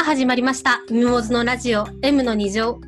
[0.00, 0.80] あ始まりました。
[0.90, 2.80] ミモーズのラジオ M の2乗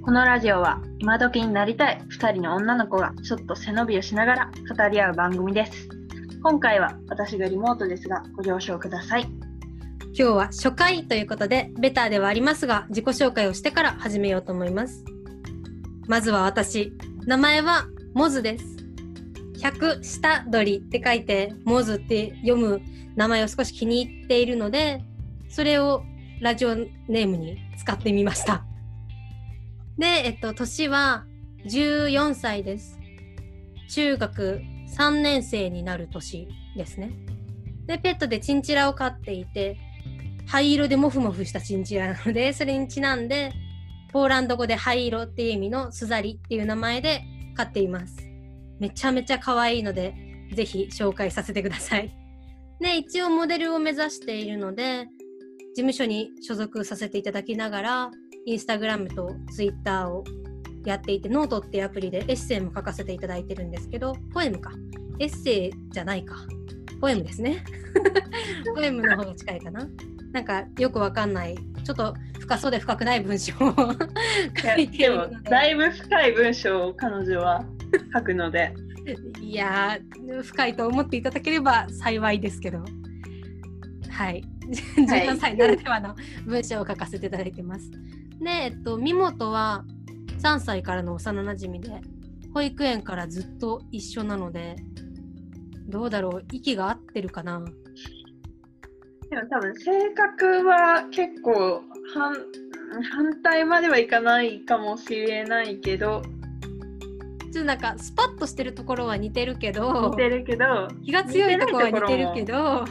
[0.00, 5.86] このラジオは今時になりたい2人の女の子がちょっと背伸びをしながら語り合う番組です。
[6.42, 9.28] 今回は私がリモートですがご了承ください。
[10.04, 15.04] 今日は初回ということでベターではありますが自己紹介をしてから始めようと思います。
[16.06, 16.94] まずは私。
[17.26, 18.64] 名前はモズです。
[19.58, 22.80] 100下鳥って書いてモズって読む
[23.16, 25.04] 名前を少し気に入っているので
[25.48, 26.04] それを
[26.40, 28.64] ラジオネームに使ってみました。
[29.98, 31.24] でえっと年は
[31.64, 32.98] 14歳です。
[33.88, 34.62] 中学
[34.96, 37.12] 3年生になる年ですね。
[37.86, 39.76] でペットでチンチラを飼っていて
[40.46, 43.52] 灰色でモフモフしたチンチラなので それにちなんで
[44.12, 47.22] ポーランド語で灰色っていう意味のスザリっていう名前で
[47.56, 48.16] 飼っています。
[48.78, 50.14] めちゃめちゃ可愛いので
[50.54, 52.14] ぜひ紹介させてください。
[52.80, 55.08] で一応モデルを目指しているので
[55.82, 58.10] 事務所に所属させていただきながら
[58.46, 60.24] インスタグラムとツイッターを
[60.84, 64.72] やっていてノートっていうアプリでエッセイも書かせていただいてるんですけどポエムか。
[65.18, 66.36] エッセイじゃないか。
[67.00, 67.64] ポエムですね。
[68.74, 69.88] ポエムの方が近いかな。
[70.32, 71.56] なんかよくわかんない。
[71.84, 73.74] ちょっと深そうで深くない文章を
[74.56, 75.50] 書いてるので。
[75.50, 77.64] だいぶ深い文章を彼女は
[78.14, 78.72] 書くので。
[79.40, 79.98] いや
[80.42, 82.84] 深いと思っていただければ幸いですけど。
[84.10, 84.57] はい
[84.96, 86.14] 14歳ならではの
[86.46, 87.90] 文章を書かせていただいてます。
[87.90, 89.84] で、えっと、身元は
[90.40, 92.00] 3歳からの幼なじみで
[92.54, 94.76] 保育園からずっと一緒なので
[95.88, 97.64] どうだろう息が合ってるかな？
[99.30, 101.82] でも多分性格は結構
[102.14, 102.34] 反
[103.12, 106.22] 反対まではいかないかもしれないけど
[107.52, 112.84] ちょっとなんかスパッとしてるところは似てるけど似てるけど気が強いところは似てるけど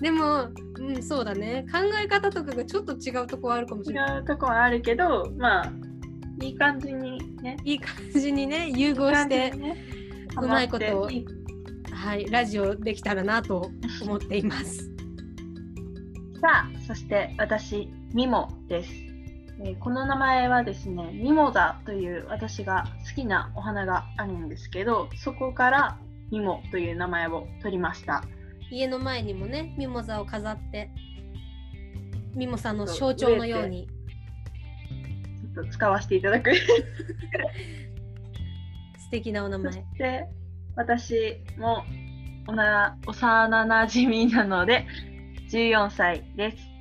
[0.00, 1.64] でも、うん、そうだね。
[1.72, 4.16] 考え方とかがちょっと違うとこはあるかもしれない。
[4.18, 5.72] 違うとこはあるけどまあ
[6.42, 7.56] いい感じにね。
[7.64, 9.76] いい感じにね融合して、ね、
[10.40, 11.08] うまいことを
[11.92, 13.70] はいラジオできたらなと
[14.02, 14.90] 思っています。
[16.40, 19.13] さあそして私ミモです
[19.60, 25.98] えー、この名前はですね、ミモザという私が好きなお花があるんですけど、そこから
[26.30, 28.24] ミモという名前を取りました。
[28.70, 30.90] 家の前にもね、ミモザを飾って、
[32.34, 33.86] ミモさんの象徴のように。
[35.54, 36.52] ちょっと使わせていただく
[38.98, 39.72] 素敵なお名前。
[39.72, 40.26] そして
[40.74, 41.84] 私も
[42.48, 44.84] おな幼なじみなので
[45.50, 46.73] 14歳です。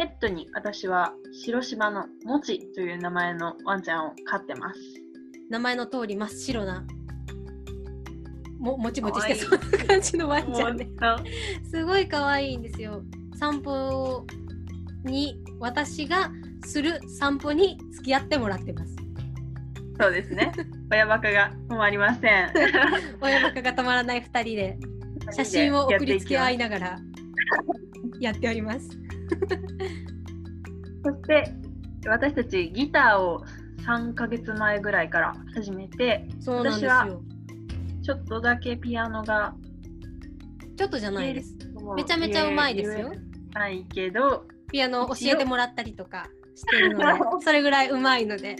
[0.00, 4.80] ペットに私は白芝のもちという名前のワンちゃんを飼ってます。
[5.50, 6.86] 名前の通り真っ白な
[8.58, 10.88] ももちもちしてそうな感じのワンちゃんで、
[11.70, 13.02] すごい可愛いんですよ。
[13.38, 14.24] 散歩
[15.04, 16.30] に私が
[16.64, 18.96] する散歩に付き合ってもらってます。
[20.00, 20.50] そうですね。
[20.90, 22.50] 親バカが止まりません。
[23.20, 24.78] 親バカが止まらない2人で
[25.32, 26.98] 写真を送りつけ合いながら
[28.18, 29.09] やっております。
[31.04, 31.52] そして
[32.06, 33.42] 私たちギターを
[33.86, 37.08] 3ヶ月前ぐらいから始めて私は
[38.02, 39.54] ちょっとだけピアノが
[40.76, 41.54] ちょっとじゃないです。
[41.96, 43.12] めちゃめちゃうまいですよ。
[43.52, 47.04] ないけどピアノ教えてもらったりとかしてるので
[47.44, 48.56] それぐらいうまいので。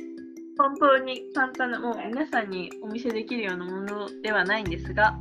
[0.59, 5.19] 本当に簡単なもう皆さんにお見せできるようなものではないんですが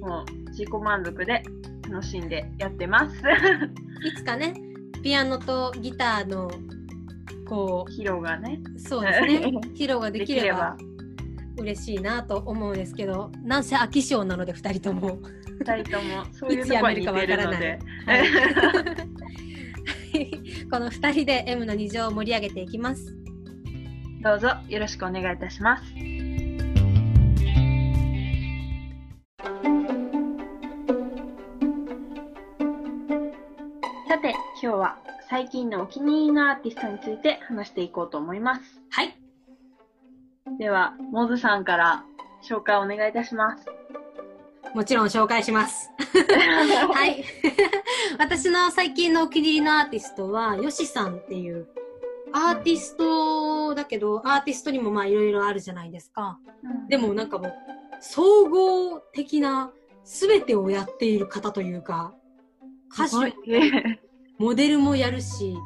[0.00, 1.44] もう自己満足で
[1.88, 3.16] 楽しんでやってます。
[4.04, 4.54] いつかね
[5.06, 6.50] ピアノとギターの
[7.48, 8.58] こう披露がね。
[8.76, 9.52] そうですね。
[9.78, 10.76] 披露ができれば
[11.56, 15.20] 嬉しいなと思うんですけどなんせ飽き性なので2人とも。
[15.60, 16.24] 2人とも。
[16.34, 18.24] そういうとこに似てるので、 はい、
[20.68, 23.14] この2人で M の2乗を盛り上げていきます。
[24.24, 25.84] どうぞよろしくお願いいたします
[34.66, 34.98] 今日は
[35.30, 38.62] 最近のお気に入りのアーティストについて話していこうと思います。
[38.90, 39.16] はい。
[40.58, 42.04] では、モズさんから
[42.42, 43.64] 紹介お願いいたします。
[44.74, 45.88] もちろん紹介します。
[46.92, 47.24] はい。
[48.18, 51.68] 私の最近のお気に入りのアーティストは、ヨシさんっていう
[52.32, 56.40] アーティストだけど、アーティストにもまあいろいろあるじゃないですか。
[56.64, 57.54] うん、でもなんかもう、
[58.00, 59.70] 総合的な
[60.02, 62.12] 全てをやっている方というか、
[62.92, 63.32] 歌手
[64.38, 65.56] モデルもやるし、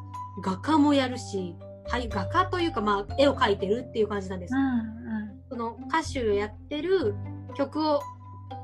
[0.43, 1.57] 画家もやるし、
[1.89, 4.55] はい、画家というか、まあ、絵を描いてるっていう感じなんです。
[4.55, 7.15] うんうん、その歌手をやってる
[7.57, 8.01] 曲を、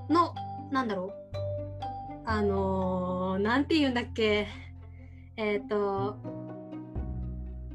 [0.09, 0.33] の、
[0.71, 1.13] なんだろう。
[2.25, 4.47] あのー、なんて言うんだっけ。
[5.37, 6.17] えっ、と、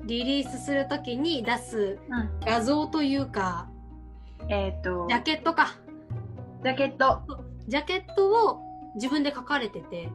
[0.05, 2.39] リリースするときに出すうん。
[2.45, 3.69] 画像というか、
[4.49, 5.75] えっ、と、ジャケットか。
[6.63, 7.21] ジャケット。
[7.67, 8.61] ジャケットを
[8.95, 10.11] 自分で書かれてて、はい。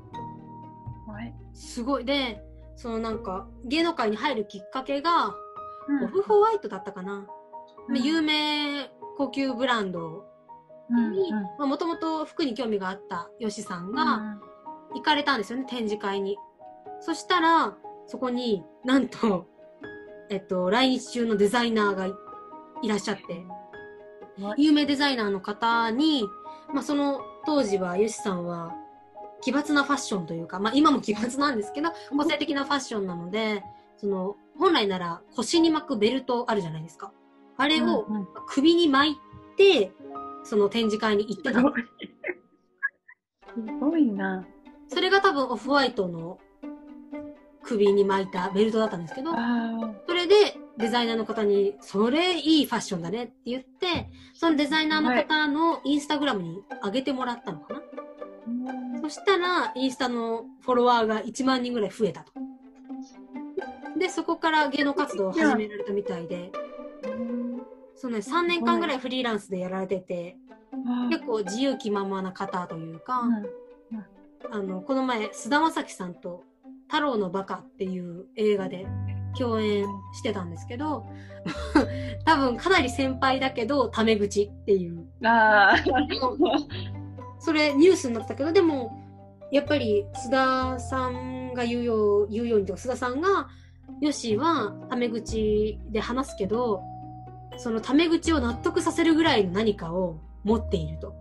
[1.57, 2.05] すごい。
[2.05, 2.43] で、
[2.77, 5.35] そのなんか、芸能界に入るきっかけが、
[5.89, 7.27] うんオフホワイトだったかな。
[7.89, 10.25] うん有名高級ブランド
[10.91, 14.39] うんに、もともと服に興味があったヨシさんが
[14.95, 16.37] 行かれたんですよね、展示会に。
[17.01, 17.77] そしたら、
[18.07, 19.47] そこになんと、
[20.29, 22.15] えっと、来日中のデザイナーがい
[22.83, 23.47] いらっしゃって、
[24.59, 26.25] 有名デザイナーの方に、
[26.73, 28.75] まあ、その当時はヨシさんは
[29.43, 33.63] 奇抜なファッションというか、まあ、今も奇抜なんですけど、個性的なファッションなので、
[33.97, 37.13] その、本来なら腰に巻くベルトあるじゃないですか。
[37.57, 38.07] あれを
[38.49, 39.17] 首に巻い
[39.57, 39.93] て、
[40.45, 41.59] その展示会に行ってた。
[41.59, 41.83] すごい。
[43.55, 44.45] すごいな。
[44.89, 46.39] それが多分オフホワイトの
[47.63, 50.35] 首に巻いたベルトだったんですけど、あそれで
[50.79, 57.81] デザイナーの方に、それいいファッションだねって言って、そのデザイナーの方のインスタグラムに上げてもらったのかな。
[59.09, 62.33] そしたら、インスタのフォロワーが1万人ぐらい増えたと。
[63.97, 66.51] で、そこから芸能活動を始められたみたいで、
[67.95, 70.37] そのね、3年間ぐらいフリーランスでやられてて、
[71.09, 73.23] 結構自由気ままな方というか、
[74.51, 76.43] あの、この前、菅田将暉さんと、
[76.89, 78.87] 太郎のバカっていう映画で
[79.39, 81.07] 共演してたんですけど、
[82.27, 85.07] 多分かなり先輩だけど、タメ口っていう。
[85.25, 86.96] ああ。
[87.39, 88.97] それニュースになってたけど、でも、
[89.51, 93.49] やっぱり須田さんが言うよう、言うようにとか、須田さんが、
[94.01, 96.83] よしはタメ口で話すけど、
[97.57, 101.15] そのタメ口を納得させるぐらいの何かを持っていると。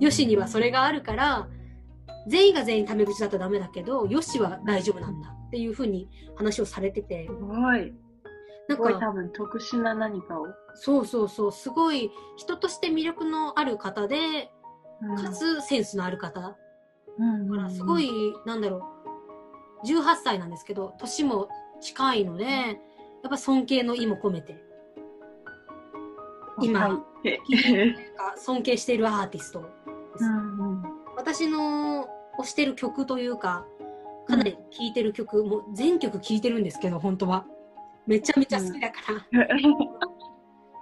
[0.00, 1.48] よしにはそれがあるから、
[2.26, 7.94] 全員が全員タメ口だとダメだけど、よしは大丈夫なんだっていうふうに話をされててす、ごい。
[8.68, 10.46] なんか、多分特殊な何かを。
[10.74, 14.50] そうそうそう、すごい人として魅力のある方で、
[15.00, 16.40] かつセンスのある方。
[16.40, 16.56] だ
[17.18, 18.10] うん、からすごい、
[18.46, 18.86] なんだろ
[19.82, 21.48] う、18歳なんですけど、年も
[21.80, 22.72] 近いので、や
[23.26, 24.62] っぱ尊敬の意も込めて、
[26.60, 27.04] 今。
[28.36, 29.66] 尊敬しているアーティストで
[30.18, 30.24] す。
[30.24, 30.82] うんうん。
[31.16, 32.08] 私の
[32.38, 33.66] 推してる曲というか、
[34.26, 37.44] かなり聴いてる曲、もう全曲聴いてるんですけど、本当は。
[38.06, 38.96] めちゃめちゃ好きだか
[39.32, 39.46] ら、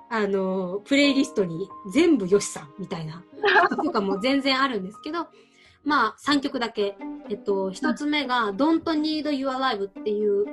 [0.08, 3.23] あの、プレイリストに全部よしさんみたいな
[3.70, 5.26] 曲とかも全然あるんですけど、
[5.85, 6.97] まあ3曲だけ。
[7.29, 10.47] えっと、一つ目が Don't Need Your Live っていう、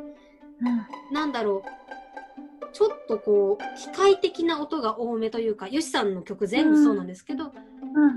[1.12, 7.54] なんだろう、ちょっとこう、機械的な音が多めというか、よしさんの曲全部そうなんですけど、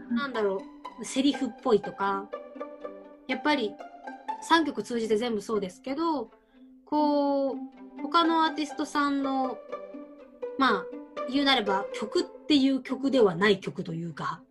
[0.08, 0.16] うん。
[0.16, 0.62] なんだろ
[1.00, 2.28] う、セリフっぽいとか、
[3.26, 3.74] やっぱり
[4.48, 6.30] 3曲通じて全部そうですけど、
[6.86, 7.56] こう、
[8.02, 9.58] 他のアーティストさんの、
[10.58, 10.84] まあ、
[11.30, 14.42] 言うなれば曲っていう曲ではない曲というか、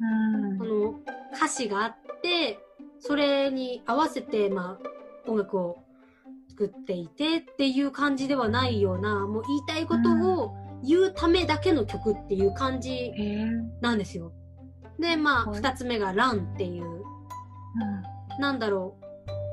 [0.00, 0.58] うん。
[0.58, 1.00] その
[1.34, 2.58] 歌詞があって、
[2.98, 5.84] それに合わせて、まあ、音楽を
[6.48, 10.10] 作っていてっていう感じではないような、もう言いたいこと
[10.42, 13.12] を言うためだけの曲っていう感じ
[13.80, 14.32] なんですよ。
[14.98, 15.56] で、まあ、はい。
[15.58, 17.02] 二つ目がランっていう、
[18.38, 18.96] なんだろ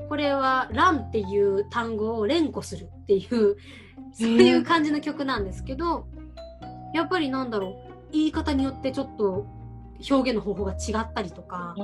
[0.04, 0.08] う。
[0.08, 3.56] これは、ランっていう単語を連呼するっていう、
[4.12, 6.06] そういう感じの曲なんですけど、
[6.94, 7.92] やっぱりなんだろう。
[8.12, 9.46] 言い方によってちょっと
[10.10, 11.74] 表現の方法が違ったりとか、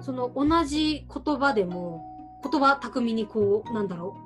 [0.00, 2.04] その同じ言葉でも、
[2.42, 4.16] 言葉巧みにこう、なんだろ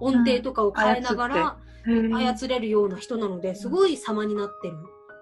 [0.00, 0.04] う。
[0.04, 1.56] 音程とかを変えながら
[1.86, 4.76] うん操れるような人なので、すごい様になってる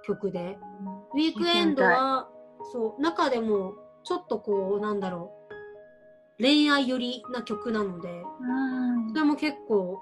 [0.04, 0.58] 曲で。
[1.14, 2.28] ウィークエンドは、
[2.72, 5.32] そう、中でも、ちょっとこう、なんだろ
[6.38, 8.44] う、恋愛寄りな曲なので、う
[9.04, 10.00] んそれも結構、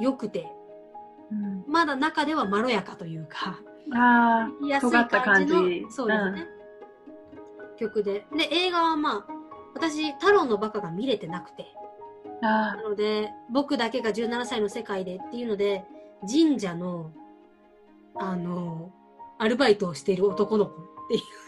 [0.00, 0.59] 良くて、うん
[1.66, 3.60] まだ中ではまろやかというか、
[3.94, 6.46] あ言いや感じそうですね、
[7.78, 8.26] 曲で。
[8.36, 9.32] で、映画はまあ、
[9.74, 11.66] 私、太郎のバカが見れてなくて、
[12.40, 15.84] なので、僕だけが17歳の世界でっていうので、
[16.28, 17.12] 神社の、
[18.16, 18.92] あの、
[19.38, 20.84] アルバイトをしている男の子っ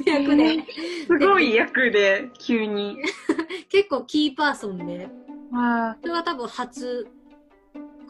[0.05, 0.65] ていう役で、ー
[1.07, 2.97] すごい役で急に。
[3.69, 5.09] 結構キーパーソンで、
[5.55, 7.07] あそれが多分初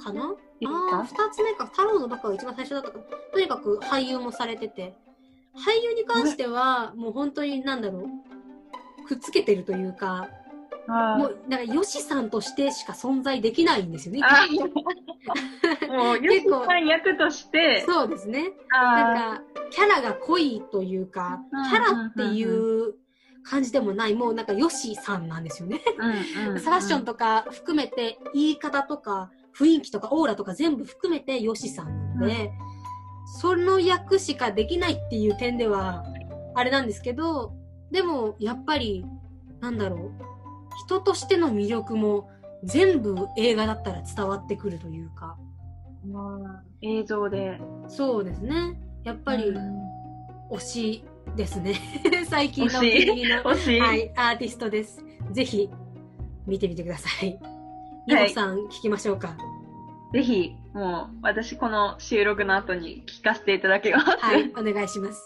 [0.02, 0.34] かな？
[0.66, 1.66] ーああ、二つ目か。
[1.66, 3.04] 太郎のバカが一番最初だったかな。
[3.32, 4.94] とにかく俳優もされてて、
[5.54, 10.28] 俳優に関しては、もう本当になんだろう、くっつけてるというか、
[10.88, 14.20] あもう、なんか、ヨシさんとしてしか存在できないんですよね。
[15.88, 18.52] もうよしさん役としてそうですね。
[18.70, 22.94] あなんか、キャラが濃いというか、うんキャラっていう
[23.44, 25.80] 感じでもない、もうなんかヨシさんなんですよね。
[25.98, 32.52] うんうんファッションとか含めて、言い方とか、雰囲気とかオーラとか全部含めてヨシさんなんで、
[33.40, 36.04] その役しかできないっていう点では、
[36.54, 37.52] あれなんですけど、
[37.90, 39.04] でも、やっぱり、
[39.60, 40.10] なんだろう、
[40.86, 42.30] 人としての魅力も
[42.64, 45.36] 全部映画だったら伝わってくるというか、
[46.04, 47.60] うん映像で。
[47.88, 48.80] そうですね。
[49.04, 49.92] やっぱりうん
[50.50, 51.04] 推し
[51.36, 51.74] ですね。
[52.28, 53.04] 最近のお推し？
[53.04, 53.42] 気に入りの。
[53.44, 55.04] はい、アーティストです。
[55.30, 55.70] ぜひ、
[56.46, 57.38] 見てみてください。
[58.08, 59.36] リモさん、聞きましょうか。
[60.12, 64.06] ぜひ、もう、私この収録の後に聞かせていただきます。
[64.18, 65.22] はい、お願いします。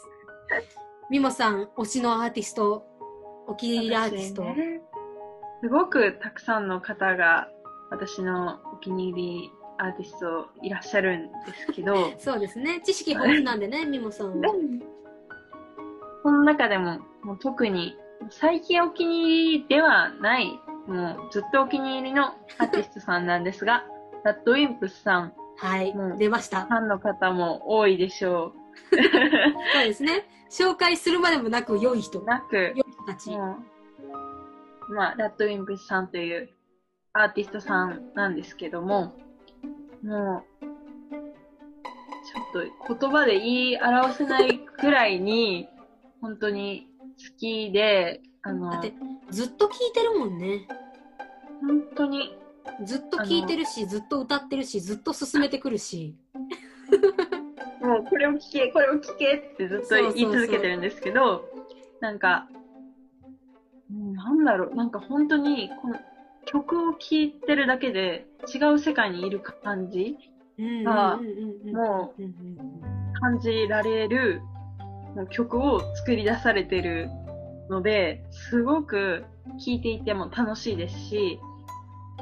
[1.11, 2.85] ミモさん、推しのアーティスト、
[3.47, 4.43] お気に入りアーティスト。
[4.43, 4.81] 私ね
[5.63, 7.49] すごくたくさんの方が
[7.91, 11.29] 私のお気に入りアーティストいらっしゃるんで
[11.67, 12.83] すけど、 そうですね。
[12.85, 14.51] 知識豊富なんでね、ミモさんは。
[16.23, 17.97] その中でももう特に
[18.31, 22.29] 最近お気に入りではない、もうずっとお気に入りの
[22.59, 23.85] アーティストさんなんですが、
[24.25, 26.75] ラッドウィンプスさん、はいう、ん出ましたフ。
[26.75, 28.53] ァンの方も多いでしょ
[29.73, 30.27] そうですね。
[30.51, 32.25] 紹介するまでもなく良い人う。。
[32.25, 33.31] なく、良い人たち。
[33.31, 33.59] も
[34.89, 36.51] う、まあ、ラッドウィンプスさんという
[37.13, 39.15] アーティストさんなんですけども、
[40.03, 45.69] もう、ちょっと言葉で言い表せないくらいに、
[46.21, 46.89] 本当に
[47.19, 48.95] 好きで、あの、だって、
[49.31, 50.69] ずっと聴いてるもんね。
[51.61, 52.37] 本当に、
[52.85, 56.15] ずっと聴いてるし、ずっと歌ってるし、ずっと進めてくるし。
[57.83, 61.49] もうこれを聞け、これを聞けってずっと言い続けてるんですけど、
[62.01, 62.49] なんか、
[63.91, 65.97] うんなんだろう、なんか本当に、この
[66.47, 70.17] 曲を聴いてるだけで違う世界にいる感じ
[70.59, 74.41] うんあうんうんうんうんもう感じられる
[75.31, 77.11] 曲を作り出されてる
[77.71, 79.25] ので、すごく
[79.59, 81.41] 聴いていても楽しいですし、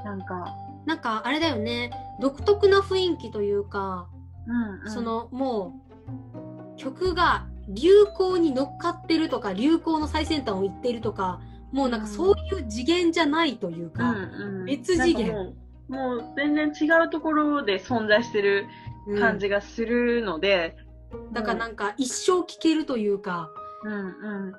[0.05, 0.55] なんか、
[0.87, 1.91] なんかあれだよね。
[2.21, 4.09] 独特な雰囲気というか、
[4.47, 5.81] うん、うん、そ、のも
[6.77, 11.41] う曲が流行に乗っかってるとか流行の最先端を言っているとか
[11.73, 15.55] もうなんかそういう次元じゃないといううんか、うん、別次元。
[15.89, 16.25] もう。
[16.37, 18.67] 全然違うところで存在してる
[19.09, 19.21] うん。
[19.21, 20.77] 感じがするので、
[21.33, 23.51] だからなんか一生聴けるというか
[23.85, 23.99] うんう
[24.51, 24.55] ん。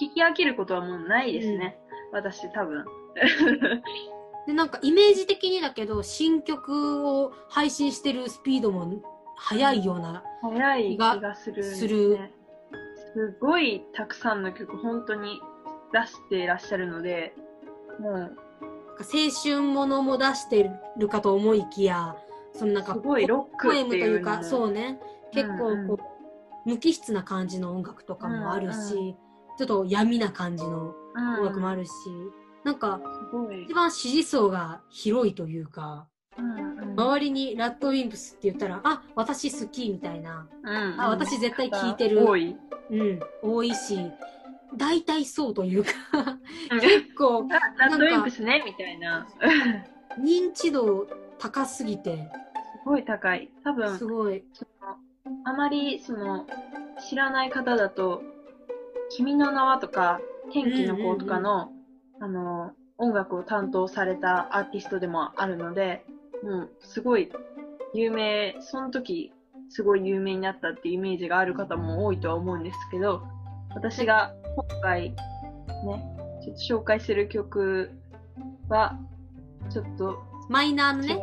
[0.00, 1.78] 聞き飽きることはもうないですね。
[2.12, 2.84] 私多分。
[4.46, 9.02] でなんかイメージ的にだけど新曲を配信してるスピードも
[9.36, 11.76] 速いような、早い気がするす、ね。
[11.76, 12.18] する。
[13.14, 15.40] すごいたくさんの曲本当に
[15.92, 17.34] 出していらっしゃるので、
[17.98, 18.36] もう。
[19.00, 22.14] 青春ものも出してるかと思いきや
[22.52, 25.00] そのなんかすごいロックポエムというかそうね。
[25.32, 25.98] 結構こう、うんうん。
[26.64, 29.16] 無機質な感じの音楽とかもあるし、うんう
[29.58, 31.90] ちょっと闇な感じのうん音楽もあるし、
[32.64, 33.00] なんか
[33.66, 33.74] 一。
[33.74, 36.06] 番支持層が広いというか
[36.96, 42.56] 周りにラッドウィンプスって言ったらあ私好きみたいなうんあ私絶対聞いてる多い。
[42.90, 43.98] うん多いし
[44.76, 45.90] 大体そうというか
[46.80, 49.26] 結構あラッドウィンプスねみたいな。
[50.18, 51.06] 認知度
[51.38, 53.50] 高すぎてすごい高い。
[53.64, 54.44] 多分す、ごい
[55.44, 56.46] あまりその
[57.08, 58.22] 知らない方だと、
[59.16, 60.20] 君の名はとか、
[60.52, 61.70] 天気の子とかの、
[62.20, 66.04] あの、音楽を担当されたアーティストでもあるので、
[66.42, 67.30] もうすごい
[67.94, 69.32] 有名、その時
[69.68, 73.22] すごい有名になったっていうイメージがある方も多いとは思うんですけど、
[73.74, 75.16] 私が今回ね、
[76.42, 77.90] ちょっと紹介する曲
[78.68, 78.98] は、
[79.70, 81.20] ちょっとマイナーのね。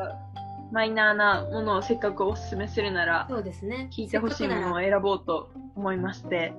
[0.72, 3.90] マイナーなものをせっかくおすすめするなら、そうですね。
[3.92, 6.54] 聴いてほしいものを選ぼうと思いまして、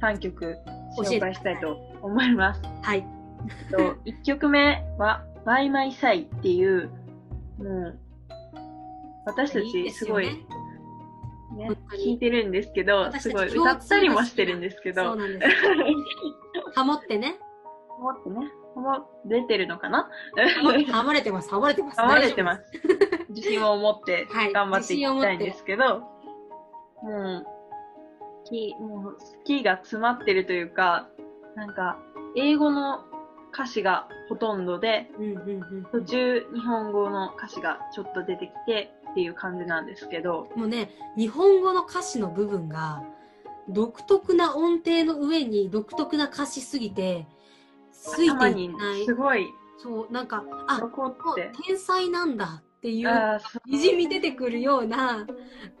[0.00, 0.58] 3曲
[0.98, 2.62] 紹介したいと思います。
[2.82, 3.04] はい。
[3.70, 6.90] えっと 1曲目は By My Side っていう、
[7.58, 7.98] もう、
[9.24, 12.04] 私たちですごいね本当に。
[12.04, 15.56] 聴いてるんですけど、すごい歌ったりもしてるんですけど、そうなんです
[16.74, 17.38] ハモってね。
[17.98, 18.36] 思ってね、
[18.76, 20.08] もう出てるのかな？
[20.92, 21.50] ハモれてます。
[21.50, 22.00] ハモれてます。
[22.00, 22.62] ハマれてます。
[22.62, 23.26] す。
[23.30, 26.08] 自信を持ってはい頑張っていきたいんですけど、も
[27.02, 27.46] う、
[28.48, 31.08] きもう好きが詰まってるというか、
[31.56, 31.98] なんか、
[32.36, 33.04] 英語の
[33.52, 43.02] 歌詞がほとんどで、うんうんうん途中日本語の歌詞がちょっと出てきてっていう感じなんですけど、もうね日本語の歌詞の部分が
[43.68, 47.26] 独特な音程の上に独特な歌詞すぎて
[47.90, 49.04] ついていない。
[49.04, 49.46] すごい
[49.78, 55.26] そうなんかあ残っもうて、天才なんだっていうにじみ出てくるような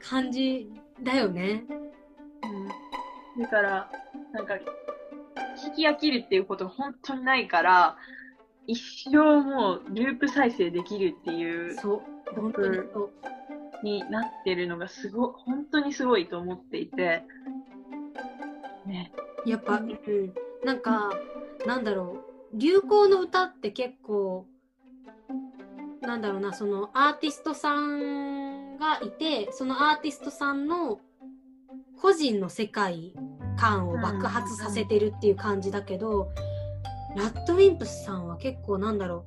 [0.00, 0.72] 感じ
[1.02, 1.64] だよね。
[2.42, 3.90] うんだから、
[4.32, 4.64] なんか、聴
[5.70, 7.96] 聞き飽きるっていうこと本当にないから、
[8.66, 12.02] 一生もうループ再生できるっていうそ
[12.34, 12.78] う、本当に。
[13.82, 17.22] になってるのがすごい、本当にすごいと思っていて、
[18.86, 19.12] ね。
[19.46, 21.12] やっぱ、うん、なんか、
[21.64, 24.46] なんだろう、流行の歌って結構、
[26.00, 31.00] なんだろうな、そのアーティストさんがいて、そのアーティストさんの
[32.00, 33.12] 個人の世界
[33.56, 36.30] 観を爆発させてるっていう感じだけど、
[37.16, 39.24] ラッドウィンプスさんは結構なんだろ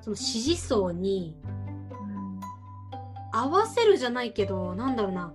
[0.00, 1.36] う、その支持層に
[3.32, 5.32] 合わせるじゃないけど、なんだろうな、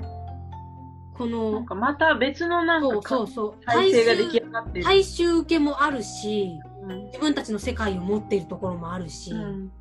[1.17, 4.85] こなんの、かまた別のなんそうかそうそう、体制が出来大衆上がってる。
[4.85, 6.51] 大衆受けもあるし、
[6.83, 9.71] うん自分たちの世界を持っているところもあるし、うん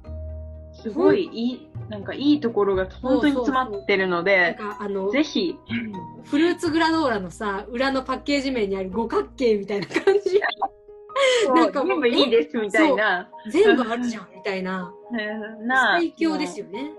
[0.83, 5.59] すごいいい、なんかいいところが本当に詰まってるので、かあの、ぜひ、
[6.25, 10.41] フルーツグラノーラのさ、裏のパッケージ面にある五角形みたいな感じ。
[11.55, 14.93] なんかもう全部いいですみたいな、全部あるじゃんみたいな。
[15.67, 16.93] 最強ですよね。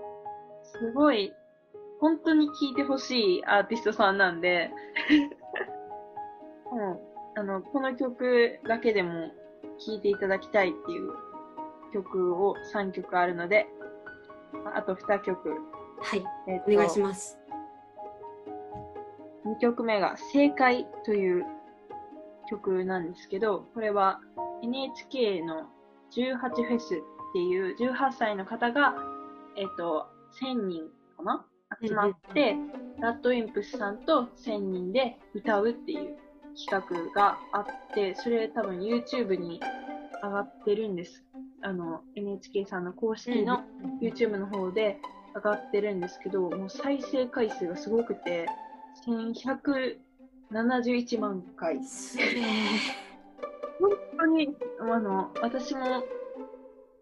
[0.64, 1.32] すごい、
[2.00, 4.70] 本当に聴いてほしいアーティストさんなんで、
[6.72, 7.00] も
[7.36, 9.30] う、あの、この曲だけでも
[9.78, 11.12] 聴いていただきたいっていう
[11.92, 13.68] 曲を3曲あるので、
[14.74, 15.48] あと2曲。
[16.02, 17.38] はい、えっお願いします。
[19.44, 21.44] 2曲目が正解という
[22.48, 24.20] 曲なんですけど、これは
[24.62, 25.66] NHK の
[26.12, 26.98] 18フェスっ
[27.32, 28.94] ていう18歳の方が、
[29.56, 30.06] えっと、
[30.42, 30.82] 1000人
[31.16, 31.46] かな？
[31.82, 32.56] 集まって、
[32.98, 36.16] ラッドウィンプスさんと1000人で歌うっていう
[36.56, 39.60] 企画があって、それ多分 YouTube に
[40.22, 41.24] 上がってるんです。
[41.62, 43.62] あの、NHK さんの公式の
[44.00, 44.98] YouTube の方で
[45.34, 48.46] 上がってるんですけど、もう再生回数がすごくて、
[49.06, 51.82] 1171万回。
[51.84, 52.28] すげえ。
[53.78, 54.48] 本当に、
[54.80, 56.02] あの、私も、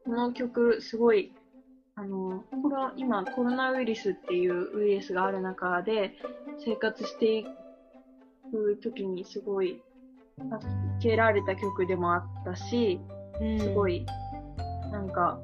[0.04, 1.32] この曲、すごい、
[1.94, 6.16] あの、コロ今、コロナウイルスっていうウイルスがある中で、
[6.64, 7.44] 生活してい
[8.52, 9.82] く時にすごい、
[11.00, 13.00] 助けられた曲でもあったし、
[13.40, 14.06] うんすごい、
[14.90, 15.38] なんか、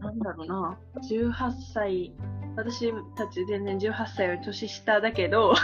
[0.00, 1.32] なんだろうな、18
[1.72, 2.12] 歳、
[2.56, 5.54] 私たち全然18歳より年下だけど、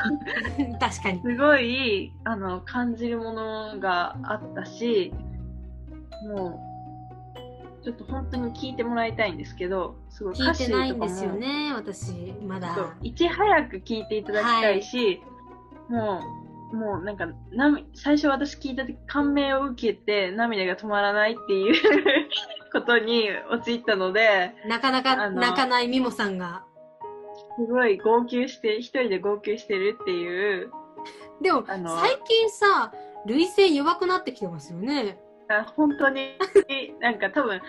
[0.81, 1.23] 確かに。
[1.23, 5.13] すごい、あの、感じるものがあったし、
[6.27, 6.61] も
[7.81, 12.13] う、ちょっと本当に聞いてもらいたいんですけど、すごい聞い歌詞とかも、てないんですよね、私、
[12.47, 12.75] まだ。
[12.75, 12.93] そう。
[13.03, 15.21] いち早く聞いていただきたいし、
[15.89, 16.21] も
[16.73, 17.29] う、もうなんか、
[17.95, 21.75] 最初私聞いた時感銘を受けて涙が止まらないっていう
[22.73, 26.65] ことに陥ったので、なかなか泣かないミモさんが。
[27.59, 30.71] すごい号泣して、一人で号泣してるっていう、
[31.43, 32.93] でも、最近さ、
[33.27, 35.19] 涙腺弱くなってきてますよね。
[35.49, 36.37] あ本当に、
[37.01, 37.61] なんか多分、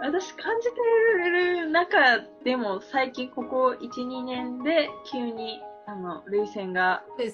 [0.00, 0.76] 私感じて
[1.30, 1.98] る中
[2.42, 7.24] でも最近ここ1、2年で急に、あの、涙腺が、ど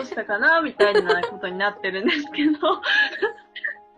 [0.00, 2.52] うしたかなみたいなことになってるんですけど、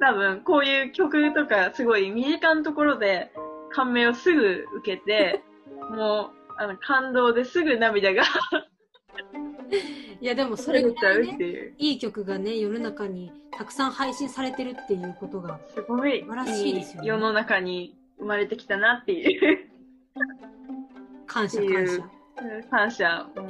[0.02, 3.30] 多分こういう曲とかすごい身近なところで
[3.70, 5.44] 感銘をすぐ受けて、
[5.96, 8.24] もう、あの、感動ですぐ涙が
[10.20, 19.70] いや、でもそれぐらいね、 ていう、いい曲がね、世の中にたくさん配信されてるっていうことが、すごい素晴らしいですよね世の中に生まれてきたなっていう。
[21.26, 21.92] 感謝感謝。
[21.92, 23.48] うん感謝、う ん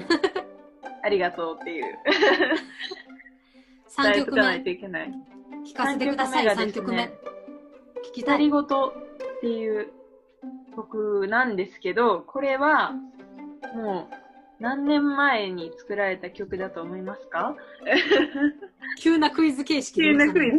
[1.02, 1.98] ありがとうっていう。
[3.88, 5.31] 3伝え曲目とかないといけない。
[5.66, 7.04] 聞かせてください、3曲目。
[8.10, 8.38] 聞きたい。
[8.38, 8.94] 二人ごと
[9.36, 9.88] っていう
[10.74, 12.92] 曲なんですけど、これは
[13.74, 14.14] もう
[14.60, 17.54] 何年前に作られた曲だと思いますか？
[18.98, 20.56] 急なクイズ形式で急なクイズ。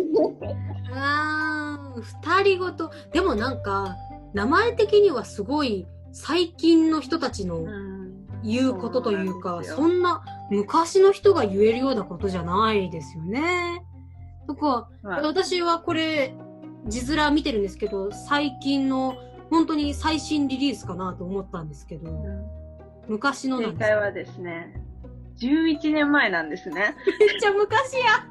[0.93, 2.91] あー二人ごと。
[3.11, 3.95] でもなんか、
[4.33, 7.93] 名前的にはすごい最近の人たちのうん
[8.45, 13.85] 言うことというそうんそんな昔の人が言えるようなことじゃないですよね。
[14.47, 16.35] とか、まあ私はこれ、
[16.85, 19.15] 字面見てるんですけど、最近の
[19.49, 22.63] 本当に最新リリースかなと思ったんですけど、うん
[23.07, 24.73] 昔のな正解はですね、
[25.41, 26.95] 11年前なんですね。
[27.19, 28.25] めっちゃ昔や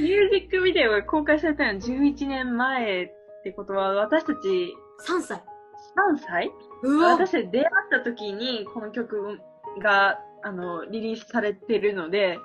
[0.00, 3.08] ミュージックビデオが公開されたのは11年前っ
[3.42, 4.74] てことは、私たち
[5.06, 5.38] !3 歳。
[5.38, 6.50] 3歳？
[6.84, 9.40] うわ私たち出会った時にこの曲
[9.82, 12.38] があのリリースされてるので、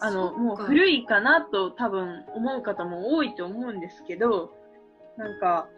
[0.00, 4.52] あの、もう古いかなと多分思う方も多いと思うんですけど、
[5.16, 5.68] なんか、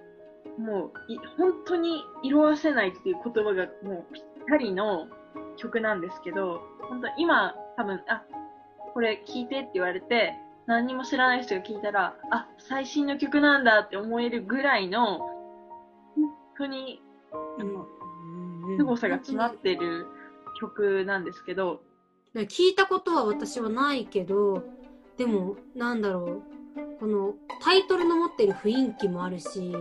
[0.59, 5.09] もうい本当に色あせないっていう言葉がもうぴったりの
[5.57, 8.22] 曲なんですけど、本当今多分、あ、
[8.94, 10.35] これ聞いてって言われて、
[10.66, 15.35] 何にも知らない人が聞いたら、あ、最新の曲なんだって思えるぐらいの、本
[16.57, 17.02] 当に、
[17.33, 17.87] あの、
[18.79, 20.07] 凄さが詰まってる
[20.61, 21.83] 曲なんですけど、
[22.42, 24.64] 聞いたことは私はないけど、
[25.16, 26.57] でも、なんだろう。
[26.99, 29.72] このタイトルの持ってる雰囲気もあるし、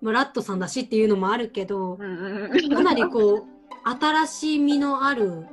[0.00, 3.44] まあ、ラットさんだしっていうのもあるけど、かなりこう、
[3.84, 5.46] 新しみのある、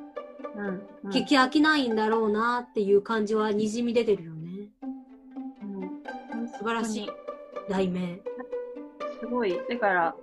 [0.56, 4.68] うんうん聞き飽きないんだろうなっていう感じはにじみ出てるよね。
[5.64, 5.66] う
[6.38, 7.10] ん素晴らしい
[7.70, 8.20] 題名。
[9.20, 9.58] すごい。
[9.70, 10.16] だから、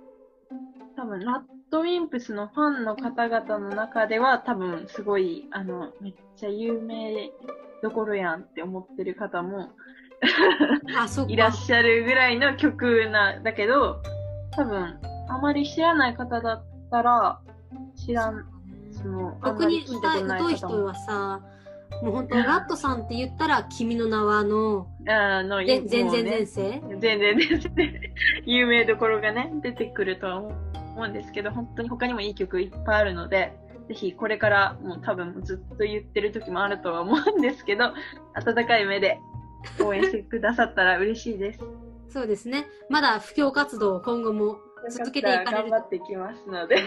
[0.95, 7.29] 多分、ラッドウィンプスのファンの方々の中では、多分、すごい、あの、めっちゃ有名
[7.81, 9.69] どころやんって思ってる方も。
[11.27, 14.01] いらっしゃるぐらいの曲な、だけど、
[14.51, 14.99] 多分、
[15.29, 17.39] あまり知らない方だったら、
[17.95, 18.45] 知らん、
[18.91, 20.85] その、あん逆にまり聞いたことない人。
[20.85, 21.41] はさ、
[22.01, 28.01] もう本当ラットさんって言ったら、君の名はの、あの、で全然前世全然全然
[28.45, 30.66] 有名どころがね、出てくるとは思う
[31.05, 33.53] んですけど、本当に他にもいい曲いっぱいあるので、
[33.87, 37.93] ぜひこれからもう多分ずっと言ってる時もあるとは思うんですけど、
[38.33, 39.19] 温かい目で
[39.79, 41.59] 応援してくださったら嬉しいです。
[42.09, 42.67] そうですね。
[42.89, 44.57] まだ布教活動を今後も
[44.89, 46.85] 続けていかれる頑張っていきますので、よ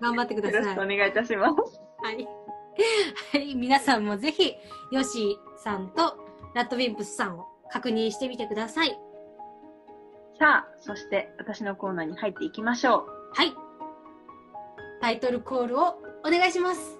[0.00, 0.62] 頑張ってください。
[0.62, 1.80] ろしくお願いいたします。
[2.02, 2.26] はい。
[3.32, 3.54] はい。
[3.54, 4.54] 皆さんもぜひ、
[4.90, 6.18] ヨシさんと
[6.54, 8.98] ラッドウィンプスさんを確認してみてください。
[10.38, 13.52] さあ、そして私のコーナーに入っていきましょはい。
[15.00, 16.98] タイトルコールをお願いします。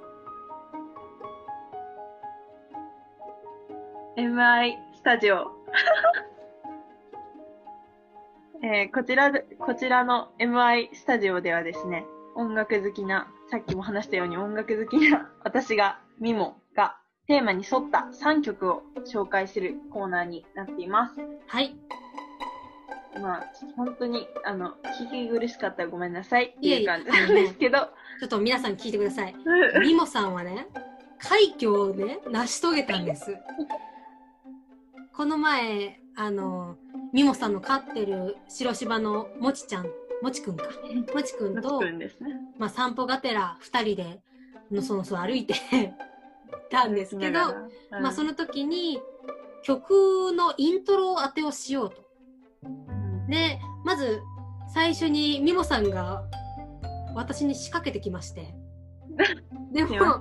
[4.17, 4.21] う。
[4.21, 5.53] MI スタジオ。
[8.63, 21.21] えーこちらで、こちらの MI スタジオではですね、音楽好きな、さっきも話したように音楽好きな私が、ミモがテーマに沿った3曲を紹介するコーナーになっています。
[21.47, 21.77] はい。
[23.21, 27.79] まあ、本当に、あの、聞き苦しかったらごめんなさいっていう感じなんですけど、
[28.21, 29.35] ちょっと皆さん聞いてください。
[29.81, 30.67] ミモさんはね、
[31.19, 33.37] 快挙をね、成し遂げたんです。
[35.13, 36.77] この前、あの、
[37.13, 39.87] ミモさんの飼ってる白芝のもちちゃん、
[40.23, 40.65] もちくんか。
[41.15, 42.11] もちくんとね。
[42.59, 44.21] まあ、散歩がてら二人で
[44.71, 45.55] のそのそ歩いて
[46.71, 47.41] たんですけど、
[47.91, 49.01] まあ、その、の時に
[49.63, 52.05] 曲のイントロを当てをしようと。
[53.35, 54.23] で、まず
[54.73, 56.25] 最初にミモさんが
[57.15, 58.55] 私に仕掛けてきまして。
[59.73, 60.21] で すも。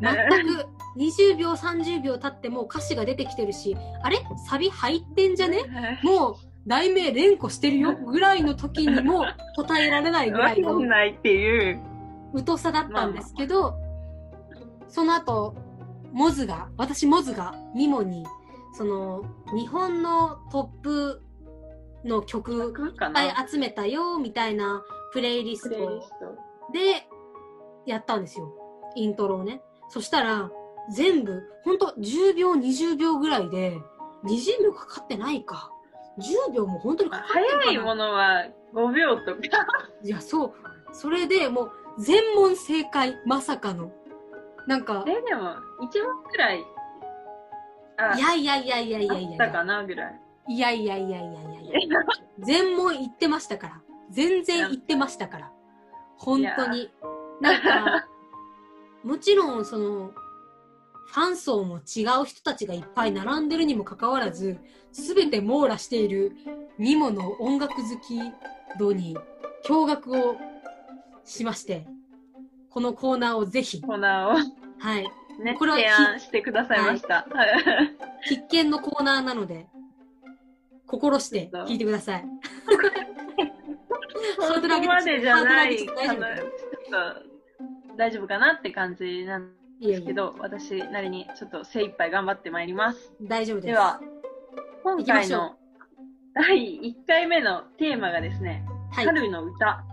[0.00, 4.18] 全く20秒、30秒経ってもう歌詞が出てきてるし、あれ？
[4.48, 5.60] サビ入ってんじゃね？
[6.02, 6.34] もう
[6.66, 9.24] 題名連呼してるよぐらいの時にも
[9.56, 11.82] 答えられないぐらわいのかんないっていう。
[12.46, 13.74] 疎さだったんですけど、
[14.88, 15.54] その後、
[16.12, 18.24] モズが、私モズがミモに、
[18.72, 19.22] その、
[19.54, 21.22] 日本のトップ
[22.04, 22.72] の曲
[23.50, 24.82] 集めたよ、みたいな
[25.12, 26.06] プレイリプスト。
[26.72, 27.06] で
[27.86, 28.52] やったんですよ。
[28.96, 29.62] イントロをね。
[29.88, 30.50] そしたら、
[30.92, 33.78] 全部、ほんと10秒、20秒ぐらいで、
[34.24, 35.70] 20秒かかってないか。
[36.18, 39.38] 10秒も本当にかかってな早いものは5秒とか。
[40.02, 40.54] いや、そう。
[40.92, 43.92] それでもう、全問正解、まさかの。
[44.66, 46.64] なんか、え、でも、1問くらい、
[47.96, 50.08] あ、いやいやいやいやいやいやあったかなぐらい。
[50.08, 50.29] いやいやいやいやいやいや。
[52.38, 53.82] 全問言ってましたから。
[54.10, 55.52] 全然言ってましたから。
[56.16, 56.90] 本当に。
[57.40, 58.06] なんか、
[59.04, 60.12] もちろんその、
[61.06, 64.58] ファン層も違う人たちがいっぱい並んでるにもかかわらず、
[64.92, 66.32] すべて網羅している
[66.78, 68.20] ニモの音楽好き
[68.78, 69.16] 度に
[69.64, 70.36] 驚愕を
[71.24, 71.86] しまして、
[72.70, 75.08] このコーナーをぜひ、コーナーをはい、
[75.42, 77.26] ね、これは提案してくださいました。
[78.22, 79.66] 必見のコーナーなので、
[80.90, 82.24] 心して聞いてください。
[84.40, 86.38] ハードル上げてそこまでじゃない大丈夫かなっ
[86.90, 93.12] と大丈夫かなって感じなんですけど、私なりにちょっと精一杯頑張ってまいります。
[93.22, 93.66] 大丈夫です。
[93.68, 94.00] では、
[94.82, 95.54] 今回の
[96.34, 99.84] 第1回目のテーマがですね、はい、春の歌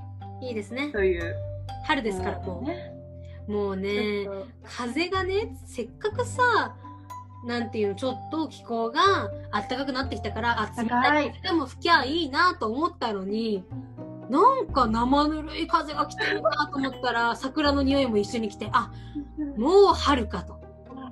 [0.41, 0.91] いいですね。
[0.91, 1.35] という。
[1.85, 2.91] 春ですから、もね。
[3.47, 3.51] う。
[3.51, 4.27] もうね
[4.63, 6.75] 風がね、せっかくさ、
[7.45, 13.63] なんていうの、ちょっと気候が暖かくなってきたから、あ、冷たい風でも吹きゃいいなと思ったのに、
[14.29, 18.91] なんか生ぬるい風が来てるなと思ったら、桜の匂いも一緒に来て、あ、
[19.57, 20.59] もう春かと。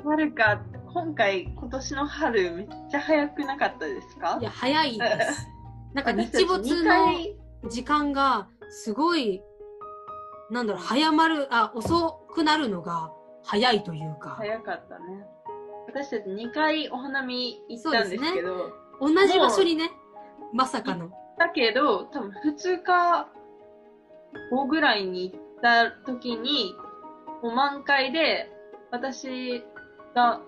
[0.03, 0.61] 春か、
[0.93, 4.37] 今回、今年の春、めっちゃ早くなかったですか？
[4.41, 5.47] いや、早いです。
[5.93, 7.37] なんか日没二の回
[7.69, 9.41] 時間がすごい、
[10.51, 13.11] なんだろう、早まる、あ、遅くなるのが
[13.45, 14.31] 早いというか。
[14.37, 15.25] 早かったね。
[15.87, 19.91] 私たち2回お花見行ったんですけど、同じ場所にね、
[20.53, 21.09] まさかの。
[21.37, 23.27] だけど、多分2日
[24.51, 26.75] 後ぐらいに行った時に、
[27.43, 28.51] もう満開で、
[28.91, 29.63] 私
[30.13, 30.41] が、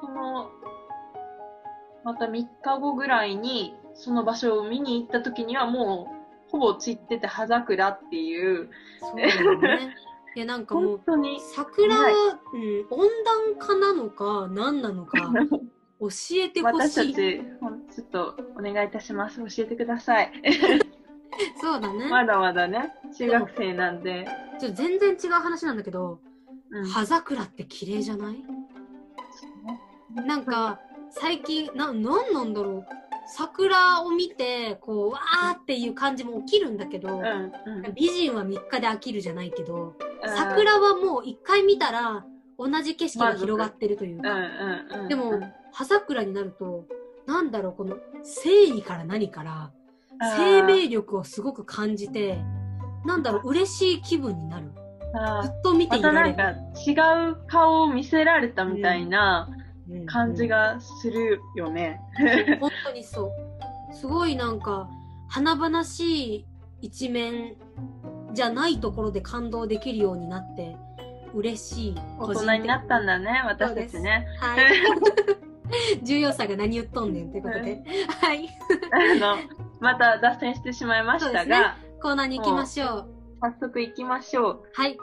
[0.00, 0.50] その、
[2.04, 6.08] また3日後ぐらいに、その場所を見に行った時にはも
[6.48, 9.30] う、ほぼ散ってて葉桜っていう、そうね。
[10.36, 12.14] いや、なんかもう、本当に、桜は、はい
[12.54, 15.18] うん、温暖化なのか、何なのか、
[16.00, 17.14] 教えてほしい。
[17.14, 19.38] ち、ょっとお願いいたします。
[19.38, 20.32] 教えてください。
[21.60, 22.08] そうだね。
[22.08, 24.26] まだまだね、中学生なんで。
[24.60, 26.20] ちょ全然違う話なんだけど、
[26.70, 28.44] うん葉桜って綺麗じゃない？
[30.26, 30.78] なんか、
[31.10, 32.86] 最近、な、なんなんだろう？
[33.32, 37.94] 桜を見て、こう、わーっていう感じも起きるんだけど、うん、うん。
[37.94, 39.94] 美人は3日で飽きるじゃないけど、
[40.26, 42.24] 桜はもう1回見たら、
[42.58, 45.08] 同じ景色が広がってるといううん、か。
[45.08, 46.86] でもうん、葉桜になると、
[47.26, 49.70] なんだろう、この、誠意から何から、
[50.36, 52.38] 生命力をすごく感じて、
[53.04, 54.72] なんだろう、嬉しい気分になる。
[55.42, 56.36] ずっと見てまたいられる。
[56.36, 59.59] なんか違う顔を見せられたみたいなうん
[60.06, 62.00] 感じがするよね。
[62.60, 63.94] 本当にそう。
[63.94, 64.88] すごいなんか、
[65.28, 66.46] 華々しい
[66.82, 67.56] 一面
[68.32, 70.76] じゃないところで感動できるようになって、
[71.34, 71.94] 嬉しい。
[72.18, 74.26] 大人になったんだね、私たちね。
[74.40, 74.66] はい。
[76.02, 77.82] 重要さが何言っとんねんということで。
[78.20, 78.48] はい。
[78.90, 79.36] あの、
[79.80, 83.08] また脱線してしまいましたが、コーナーに行きましょう。
[83.40, 84.62] 早速行きましょう。
[84.74, 84.98] はい。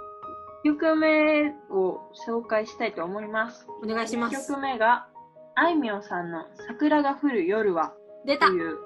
[0.68, 3.68] 1曲目を紹介したいと思います。
[3.82, 4.48] お願いしま1す。
[4.50, 5.08] 曲目が、
[5.56, 7.94] あいみょんさんの桜が降る夜は
[8.26, 8.78] 出たという、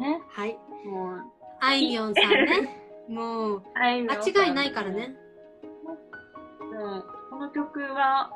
[0.00, 0.58] ね、はい。
[0.84, 1.22] もう、
[1.60, 2.82] あいみょんさんね。
[3.08, 5.16] もう、あいみょんさん間違いないからね。
[6.72, 8.32] もうこの曲は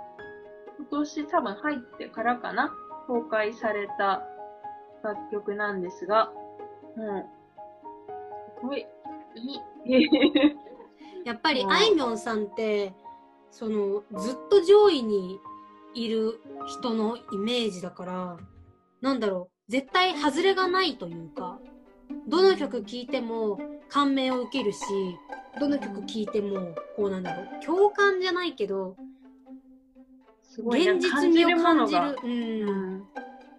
[0.79, 2.73] 今年多分入ってからかな
[3.07, 4.23] 公開された
[5.03, 6.31] 楽曲なんですが、
[6.97, 7.27] もう、
[8.61, 8.87] すごい、
[9.35, 9.55] い
[9.85, 10.57] い。
[11.27, 12.95] やっぱりうんあいみょんさんって、
[13.51, 15.41] その、ずっと上位に
[15.93, 18.37] いる人のイメージだから、
[19.01, 21.59] なんだろう、絶対外れがないというか、
[22.29, 23.59] どの曲聴いても
[23.89, 24.79] 感銘を受けるし、
[25.59, 28.97] どの曲聴いても、こうなんだろう、共感じゃないけど、
[30.59, 32.17] 現実味を感じる。
[32.23, 32.27] う。
[32.27, 33.05] うん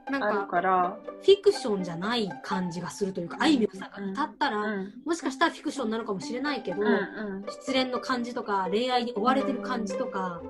[0.10, 7.46] なんか、から、フィクションじゃない感じがするというか、あいみょんさんが歌ったら、うん、もしかしたらフィクションなのかもしれないけど、うん、うん。
[7.50, 10.42] 失恋の感じとか恋愛に追われてる感じとか、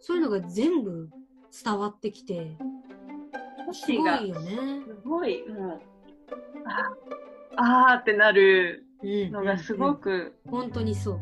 [0.00, 1.08] そういうのが全部
[1.64, 2.56] 伝わってきて
[3.72, 4.50] すごいよね。
[4.86, 5.80] すごい、もう、
[7.56, 9.30] ああーってなるうん。
[9.30, 11.20] のがすごく、くうん本当にそう。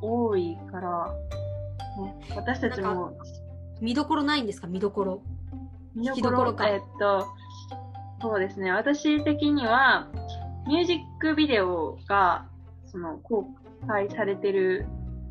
[0.00, 1.14] 多いから、
[2.02, 3.16] ね私たちも。
[3.80, 4.66] 見どころないんですか？
[4.68, 5.22] 見どころ。
[5.94, 7.26] 見どころかえっと、
[8.20, 8.70] そうですね。
[8.72, 10.08] 私的には、
[10.66, 12.46] ミュージックビデオが、
[12.86, 13.48] その、公
[13.86, 14.86] 開されてる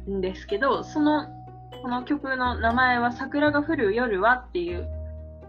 [0.10, 1.28] んですけど、その、
[1.82, 4.88] この曲の名前は、桜が降る夜はっていう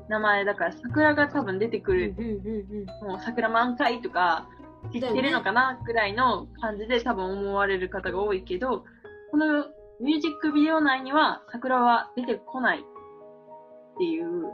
[0.08, 4.46] 名前だから、桜が多分出てくうんる、もう桜満開とか、
[4.92, 8.84] 知ってるのかなぐらいの感じで多分思われる方が多いけど、
[9.30, 9.66] この
[10.00, 12.82] ミュージックビデオ内には桜は出てこないっ
[13.98, 14.46] ていう、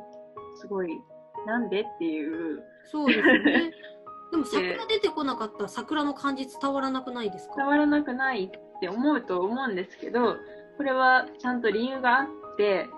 [0.60, 1.00] すごい、
[1.46, 3.72] なんでっていう、そうですよね。
[4.30, 7.56] でも桜出てこなかったら桜の感じ伝わらなくないですか？
[7.56, 10.36] 伝わらなくないって思うと思うんですけど、
[10.76, 12.88] これはちゃんと理由があって、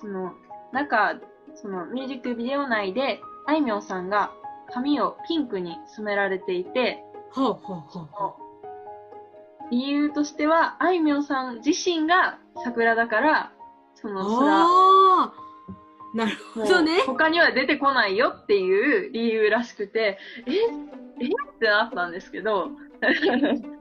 [0.00, 0.32] その、
[0.72, 1.14] 中、
[1.54, 4.32] そのミュージックビデオ内で、あいみょんさんが
[4.70, 7.02] 髪をピンクに染められていて、
[7.32, 8.34] はあはあはあは
[9.70, 13.52] 理由としては、あいみょんさん自身が桜だから、
[13.94, 15.32] その空、
[16.18, 17.02] なるほどね。
[17.06, 20.52] 他には出てこないよっていう理由らしくて、え？
[20.52, 21.26] え？
[21.26, 22.70] ってなったんですけど、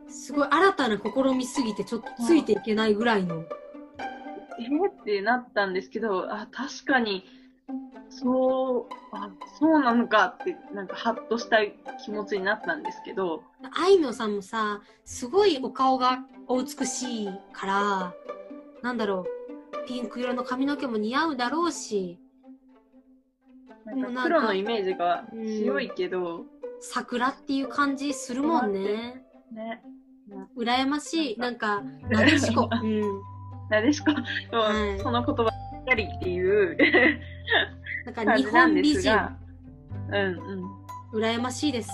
[0.07, 3.43] すごい新たな試みすぎてちょっとついていけないぐらいの。
[4.59, 4.65] え？
[4.87, 7.25] ってなったんですけど、あ、確かに、
[8.09, 11.57] そう、あ、そうなのかって、なんかハッとした
[12.03, 18.13] 気持ちになったんですけど、あいみょんさんもさ、すごいお顔がお美しいから、
[18.83, 19.25] なんだろ
[19.83, 22.19] う、ピンク色の髪の毛も似合うだろうし、
[23.95, 26.45] なん黒のイメージが強いけど、
[26.79, 29.23] 桜っていう感じするもんね。
[29.51, 29.81] ね、
[30.57, 31.37] 羨ましい。
[31.39, 32.69] なんか、なでしこ。
[32.71, 33.01] うん。
[33.69, 36.77] なでしこ、はいその言葉ばっかりっていう
[38.05, 39.13] なんか感日本美人、
[40.09, 40.15] うん
[41.13, 41.19] うん。
[41.19, 41.91] 羨ましいです。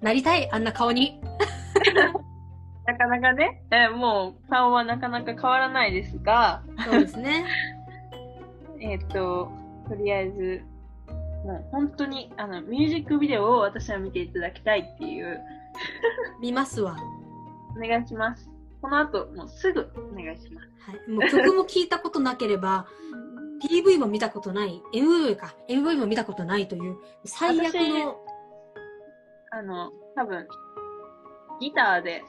[0.00, 1.20] なりたい、あんな顔に。
[2.86, 7.44] なかなかね、えーもう顔はなかなか変わらないですが、そうですね。
[8.80, 9.50] えっ、と、
[9.88, 10.62] とりあえず、
[11.48, 15.40] もう本当に、あの、ミュージックビデオを私は見ていただきたいっていう、
[16.42, 16.94] 見ますわ。
[17.74, 18.50] お願いします。
[18.82, 20.68] この後、もうすぐお願いします。
[20.90, 21.10] はい。
[21.10, 22.86] もう曲も聴いたことなければ、
[23.66, 28.20] PV も見たことない、MV か、MV も見たことないという、最悪の、
[29.50, 30.46] あの、多分、
[31.60, 32.22] ギターで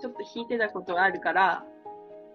[0.00, 1.64] ちょっと弾いてたことがあるから、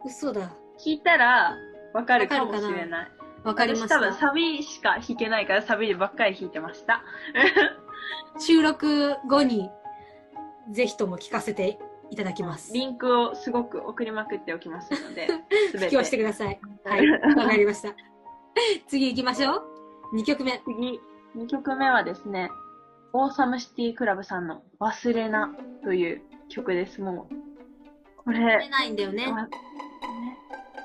[0.06, 0.39] 嘘だ。
[0.39, 1.58] 弾いたら
[1.94, 3.20] わかるかもしれない。
[3.43, 4.17] わかりまし私多分た。
[4.17, 7.04] サビしか弾けないからサビでばっかり弾いてました。
[8.39, 9.69] 収録後に、
[10.71, 12.73] ぜひとも聞かせていただきます。
[12.73, 15.27] リンクをすごく送りまくっておきますので、
[15.73, 16.23] 布教してて。
[16.23, 16.60] ください。
[16.86, 17.08] はい。
[17.36, 17.95] わかりました。
[18.88, 19.56] 次行きましょ
[20.13, 20.15] う。
[20.15, 20.62] 2曲目。
[20.65, 20.99] 次、
[21.36, 22.51] 2曲目はですね、
[23.13, 27.01] オーサムシティクラブさんの忘れなという曲です。
[27.01, 27.36] もう、
[28.17, 29.25] こ読めれ、ないんだよね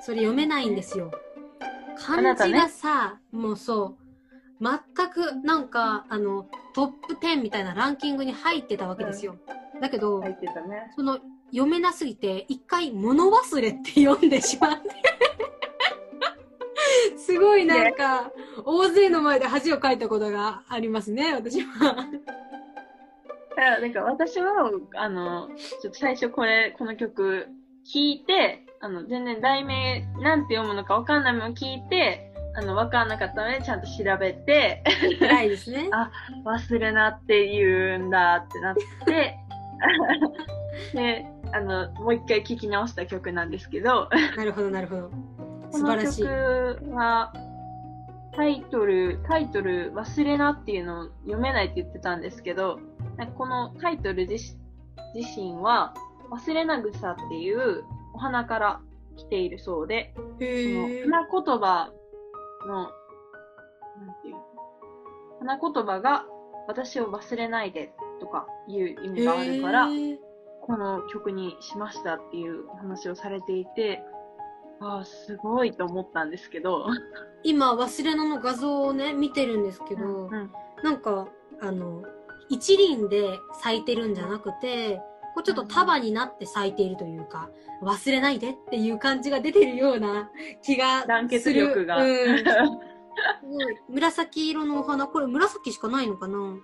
[0.00, 1.10] それ読めないんですよ。
[1.98, 4.06] 漢字あなたねがさ、もうそう、
[4.60, 9.36] 全くなんか、あの、トップ10みたいなランキングに入ってたわけですよ。
[9.80, 10.34] だけど、ね。
[10.94, 11.18] その、
[11.50, 14.90] 読めなすぎて、一回物忘れって読んでしまって。
[17.18, 18.32] すごいなんか、
[18.64, 21.94] 大勢の前で恥をかいたことがありますね、私は。
[23.50, 25.48] だからなんか私は、あの、
[25.80, 27.48] ちょっと最初これ、この曲
[27.86, 34.82] 聞いて、あの、全然題名なんて読むのかわかんないのを聞いて、あの、わかんなかったのでちゃんと調べて、
[35.20, 35.88] 偉いですね。
[35.92, 36.10] あ
[36.44, 39.36] 忘れなって言うんだってなって、
[40.94, 45.10] で、あの、もう一回聞き直した曲なんですけど、なるほど、なるほど。
[45.72, 46.22] この素晴らしい。
[46.22, 47.32] 曲は、
[48.34, 52.78] タイトル、タイトル、忘れなっていうのを読めないって言ってたんですけど、
[53.36, 54.56] このタイトル自
[55.14, 55.94] 自身は、
[56.30, 57.84] 忘れな草っていう
[58.16, 58.80] お花から
[59.16, 61.92] 来ているそうで、へそのー花言葉
[62.66, 62.88] の、なん
[64.22, 64.40] ていうの？
[65.40, 66.24] 花言葉が
[66.66, 69.86] 私を忘れないでとかいう意味があるから、
[70.62, 74.02] この曲にしましたっていうお話をされていて、
[74.80, 76.86] ああ、すごいと思ったんですけど。
[77.42, 80.50] 今、忘れなの画像をね、見てるんですけど、うん。
[80.82, 81.28] なんか、
[81.60, 82.02] あの、
[82.48, 85.00] 一輪で咲いてるんじゃなくて、
[85.36, 87.50] こうちょっと束になって咲いているというか、
[87.82, 90.30] 忘れないでっていう感じが出てるような
[90.62, 91.08] 気がする。
[91.08, 91.98] 団結力が。
[92.02, 92.38] うん。
[92.38, 96.56] すごい紫色のお花、これ紫しかないのかな？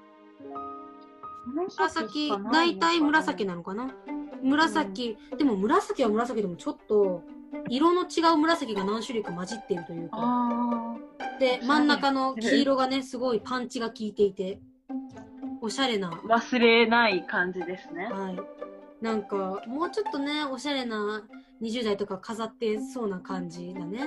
[1.54, 3.94] 紫、大体紫なのかな？
[4.42, 7.22] 紫、でも紫は紫でもちょっと、
[7.68, 10.16] 色の違う紫が何種類か混じっているというか。
[10.18, 10.96] あ
[11.38, 14.60] で、真ん中の黄色がね、すごいパンチが効いていて、
[15.62, 18.06] おしゃれな、あ、忘れない感じですね。
[18.06, 18.38] はい。
[19.00, 21.22] なんか、もうちょっとね、おしゃれな
[21.62, 24.04] 20代とか飾ってそうな感じだね。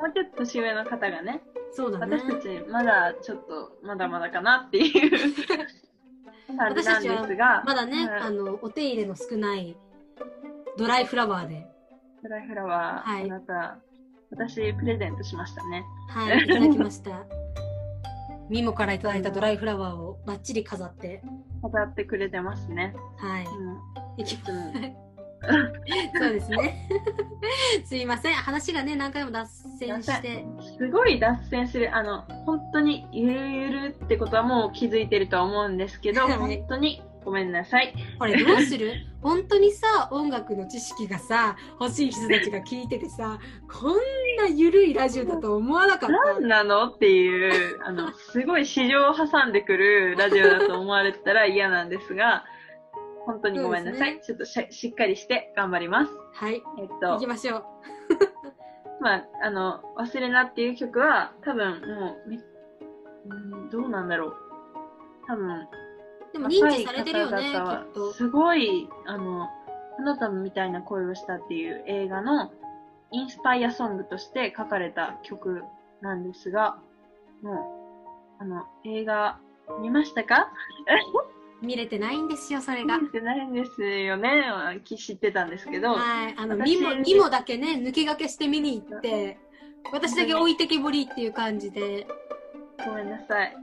[0.00, 1.40] もうちょっと年上の方がね、
[1.72, 2.16] そうだね。
[2.16, 5.10] 私たちまだちょっと、まだまだかなっていう
[6.58, 9.76] 感じなんですが、まだね、はいあの、お手入れの少ない
[10.76, 11.64] ドライフラワーで、
[12.20, 13.78] フライフラワー、はいあなた、
[14.30, 15.84] 私プレゼントしましたね。
[16.08, 17.24] はい、いただきました。
[18.50, 21.22] ミモからいただいたドライフラワーをバッチリ飾って、
[21.62, 22.94] 飾ってくれてますね。
[23.18, 23.44] はい。
[23.46, 23.78] うん
[24.18, 24.72] いきいつも
[26.18, 26.88] そうですね。
[27.86, 28.34] すいません。
[28.34, 29.46] 話がね、何回も脱
[29.78, 30.44] 線して。
[30.76, 31.94] すごい脱線する。
[31.94, 37.94] あの、本当にゆるゆるってことはもう気づいてるとは思うんですけど、はい本当にごめんなさい。
[38.18, 38.94] これどうする？
[39.20, 43.38] 本当にさ、音楽の知識がさ、欲しい人たちが聞いててさ、
[43.70, 43.96] こん
[44.38, 46.16] なゆるいラジオだと思わなかった？
[46.40, 52.44] 何なのっていう、あの、すごい市場を挟んでくるラジオだと思われてたら嫌なんですが、
[53.26, 54.20] 本当にごめんなさい。
[54.22, 56.12] ちょっとししっかりして頑張ります。
[56.32, 56.62] はい。
[56.78, 57.64] えっ行きと、ましょう。
[59.02, 62.38] まあ、あの、忘れなっていう曲は、多分もうめ、
[63.30, 63.34] う
[63.66, 64.34] ん、どうなんだろう。
[65.26, 65.66] 多分、
[66.38, 67.52] でも認知されてるよね。
[68.14, 69.48] すごい、あの、
[69.98, 72.52] 花束みたいな恋をしたっていう映画の
[73.10, 75.64] インスパイアソングとして書かれた曲
[76.00, 76.78] なんですが、
[77.42, 77.52] も
[78.38, 79.38] う、あの、映画
[79.80, 80.52] 見ましたか？
[81.60, 82.98] 見れてないんですよ、それが。
[82.98, 84.44] 見てないんですよね。
[84.84, 86.34] 知ってたんですけど、はい。
[86.38, 89.38] あの、私ミモ、ミモだけね、抜け駆けして見に行って、
[89.92, 92.06] 私だけ置いてけぼりっていう感じで。
[92.86, 93.56] ごめんなさい。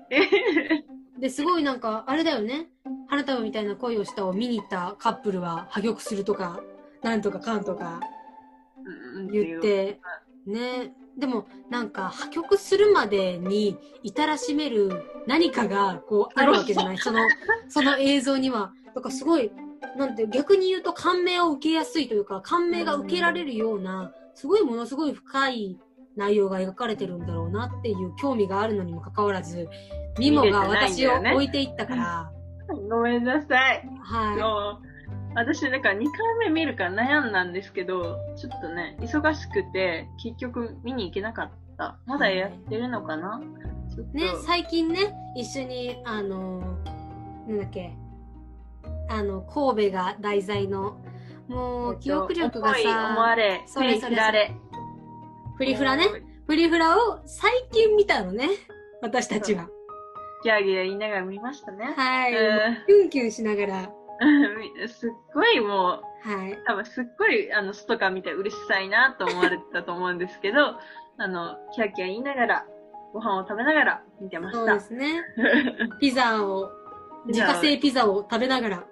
[1.20, 2.68] で、すごいなんか、あれだよね。
[3.08, 6.60] 花束みたいな恋をしたを見に行ったカップルは破局するとか、
[7.04, 8.00] なんとかかんとか
[9.16, 9.62] うん言っ。
[9.62, 10.00] て、
[10.46, 10.94] ね。
[11.18, 16.98] でも、なんか、破局するまでに至らしめる何かが、こう、あるわけじゃない。
[16.98, 17.20] その、
[17.70, 18.74] その映像には。
[18.94, 19.52] だからすごい、
[19.98, 25.80] なんて、逆に言うと感銘を受けやすいというか、感銘が受けられるような、すごいものすごい深い
[26.16, 29.68] 内容が描かれてるんだろうなっていう興味があるのにもかかわらず、
[30.18, 32.32] ミモが私を置いていったから、
[32.90, 33.84] ごめんなさい。
[34.02, 34.96] はもう
[35.36, 36.06] 私、だから2回
[36.40, 41.98] 目見るから悩んだんですけど、ちょっとね、忙しくて、結局見に行けなかった。
[42.06, 43.42] まだやってるのかな、
[43.94, 44.22] ちょっとい。
[44.22, 46.62] ね、最近ね、一緒に、あの、
[47.48, 47.98] なんだっけ、
[49.10, 50.98] あの、神戸が題材の、
[51.50, 54.56] もう、記憶力が思い思わさ、れ、それそれ振られ。
[55.58, 56.06] フリフラね。
[56.48, 58.50] フリフラを最近見たのね。
[59.02, 59.68] 私たちは。
[60.44, 61.94] ギャーギャー言いながら見ましたね。
[61.96, 62.34] はい。
[62.34, 63.90] うんキュンキュンしながら。
[64.88, 66.58] すっごいもう、はい。
[66.66, 70.76] 多分すっごい、あの、外から見てうるさいなと思われてたと思うんですけど、
[71.18, 72.66] あの、キャーキャー言いながら、
[73.14, 74.74] ご飯を食べながら見てまそうした。
[74.74, 75.24] ですね。
[76.00, 76.70] ピザを、
[77.28, 78.84] 自家製ピザを食べながら。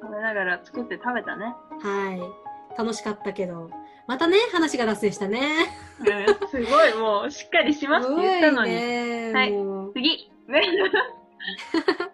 [0.00, 1.54] 食べながら作って食べたね。
[1.80, 2.78] はい。
[2.78, 3.70] 楽しかったけど。
[4.08, 5.66] またね、話が脱線したね。
[6.00, 8.72] うんすごい、もう、しっかりしますって言ったのに。
[8.72, 9.32] ね。
[9.34, 9.52] はい
[9.92, 10.62] 次ね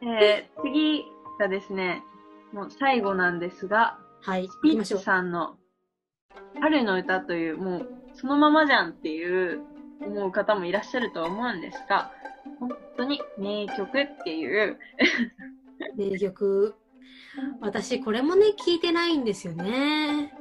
[0.02, 1.04] えー次
[1.38, 2.02] がですね、
[2.52, 4.48] もう最後なんですが、はい。
[4.48, 5.00] スピッツ行きましょう。
[5.02, 5.56] さんの
[6.60, 9.60] 春の歌という、もうそのままじゃんっていう
[10.00, 12.10] 思う方もいらっしゃるとは思うんですが、
[12.58, 14.78] 本当に名曲っていう、
[15.96, 16.74] 名曲。
[17.60, 20.34] 私、これもね、聞いてないんですよね。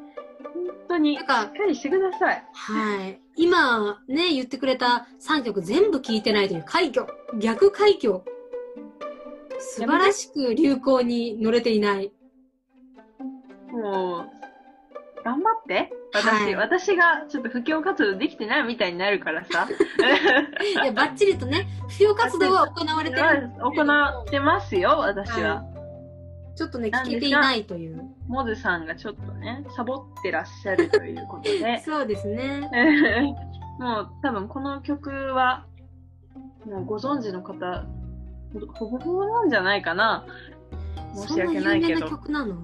[0.88, 2.44] 本当にしっか、かりしてください。
[2.54, 3.20] はい。
[3.36, 7.08] 今、ね、言ってくれた3曲全部聞いてないという快挙。
[7.40, 8.22] 逆快挙。
[9.60, 12.12] 素晴らしく流行に乗れていない。
[13.72, 15.92] もう、頑張って。
[16.14, 19.68] 私、はい私がちょっと布教活動できてないみたいになるからさ。
[20.84, 21.66] いや、ばっちりとね、
[21.98, 23.50] 不要活動は行われてる。
[23.60, 25.64] 行ってますよ、私は。
[26.56, 28.04] ちょっとね、聞けていないという。
[28.28, 31.80] モズさんがちょっとね、サボってらっしゃるということで。
[31.84, 32.70] そうですね。
[33.80, 35.66] もう多分この曲は、
[36.66, 37.86] もうご存知の方、
[38.74, 40.26] ほぼほぼなんじゃないかな。
[41.16, 42.00] 申しそんな有訳ないけど。
[42.00, 42.56] 名な曲なの？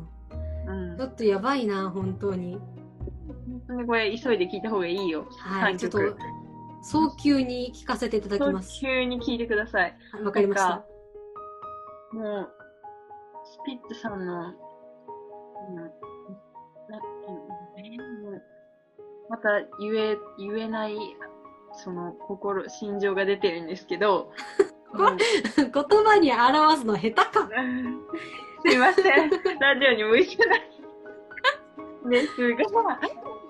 [0.67, 1.05] うんちょ。
[1.07, 2.59] っとやばいな、本当に。
[3.27, 5.25] 本当にこれ急いで聞いた方がいいよ。
[5.39, 6.17] はい、3ちょっと曲。、
[6.83, 8.79] 早急に聞かせていただきます。
[8.79, 9.95] 急に聞いてください。
[10.11, 10.85] はいわかりました。
[12.13, 12.58] もう、ス
[13.65, 14.53] ピッツさんの、
[19.29, 19.49] また
[19.79, 20.95] 言え、言えない、
[21.73, 24.31] その心、心情が出てるんですけど、
[24.95, 27.49] 言葉に表すの下手か。
[28.65, 29.29] すいません。
[29.59, 30.69] ラジオに向いてない。
[32.09, 32.99] ですが、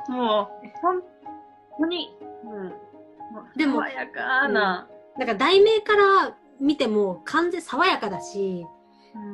[0.10, 1.03] もう、本
[1.80, 2.74] 当に、うん、
[3.55, 4.88] でも爽やかな、
[5.18, 8.66] なんか題名から見ても完全爽やかだし、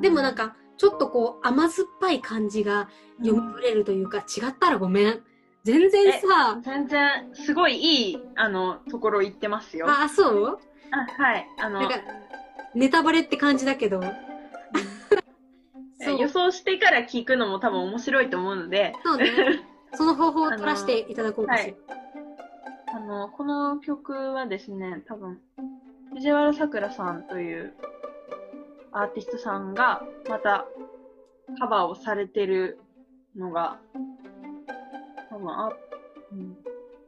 [0.02, 2.90] でもなんか、かちょっとこう甘酸っぱい感じが
[3.24, 5.24] 読み取れるというか、違ったらごめん。
[5.64, 9.88] 全然さ、全然、すごいいい、あの、ところ行ってますよ。
[9.90, 10.60] あ、あ、そう？
[11.18, 11.48] はい。
[11.60, 11.98] あのなん、か、
[12.76, 14.02] ネタバレって感じだけど。
[16.02, 19.32] そう予想してから聞くのも多分面白いと思うので、そうね。
[19.96, 21.74] その方法を取らせていただこうかし
[22.88, 22.96] ら。
[22.98, 25.42] あの、この曲はですね、多分、
[26.14, 27.74] 藤原さくらさんという
[28.98, 30.66] アーティストさんが、また
[31.60, 32.80] カバーをされてる
[33.36, 33.78] のが、
[35.30, 35.70] 多分、あ、
[36.32, 36.58] うん、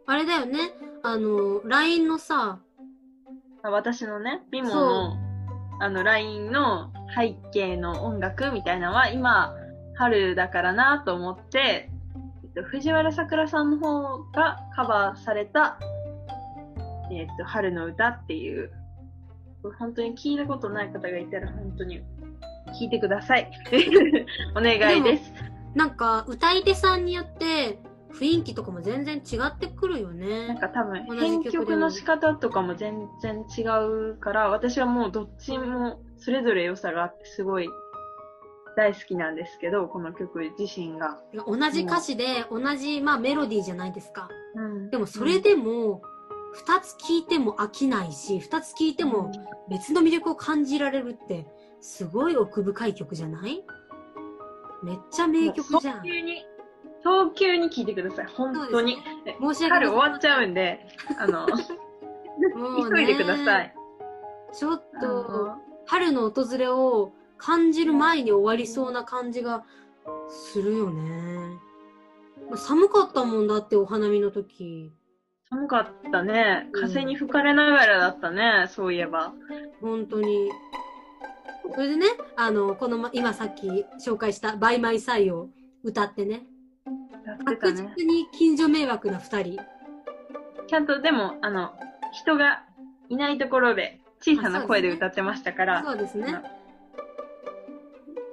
[0.06, 0.74] あれだよね。
[1.02, 2.60] あの、LINE のさ、
[3.64, 5.18] あ私のね、ビモその、
[5.80, 9.56] あの、LINE の背景の音楽みたいなのは、今、
[9.96, 11.90] 春だからなと思って、
[12.44, 15.80] えっと、藤原さくらさんの方がカバーされた、
[17.14, 18.72] えっと、春の歌っていう、
[19.72, 22.02] 本当に聞いたことない方がいたら、本当に
[22.80, 23.52] 聞いてください。
[24.56, 25.34] お願いです。
[25.76, 27.80] なんか歌い手さんによって
[28.14, 30.58] 雰囲気とかも全然違ってくるよなんね。
[30.60, 33.62] か多分、同じ曲でも編曲の仕方とかも全然違
[34.12, 37.70] うから、私はもうどっちもそれぞれ良さがあって、すごい
[38.76, 41.20] 大好きなんですけど、この曲自身が。
[41.46, 44.30] 同じ歌詞で同じ、まあ、メロディーじゃないですか。
[44.56, 46.02] うんでもそれでも、
[46.58, 49.32] 二つ聴いても飽きないし、二つ聴いても
[49.70, 51.46] 別の魅力を感じられるって、
[51.82, 53.64] すごい奥深い曲じゃない？
[54.84, 56.02] めっちゃ名曲じゃん早。
[56.02, 56.46] 急に、
[57.04, 58.26] 早急に聴いてください。
[58.26, 58.98] 本当に。
[59.40, 59.70] 申し訳ない。
[59.70, 60.88] 春終わっちゃうんで、
[61.20, 63.74] あの、もうね急いでください。
[64.52, 69.64] ちょっあと、の春の訪れを感じる前に終わりそうな感じが
[70.28, 71.60] するよね。
[72.56, 74.92] 寒かったもんだって、お花見の時。
[75.50, 76.68] 寒かったね。
[76.74, 79.34] うん風に吹かれながらだったね、そういえば。
[79.82, 80.52] 本当に。
[81.74, 85.50] それでね、あの、このま、今さっき紹介したバイマイサイを
[85.84, 86.46] 歌ってね、
[87.26, 87.94] やってた確ね。
[87.98, 89.60] 実に近所迷惑な二人。
[90.68, 91.74] ちゃんとでも、あの、
[92.14, 92.64] 人が
[93.10, 96.42] いないところで小さな声で歌ってましたから、そうですね。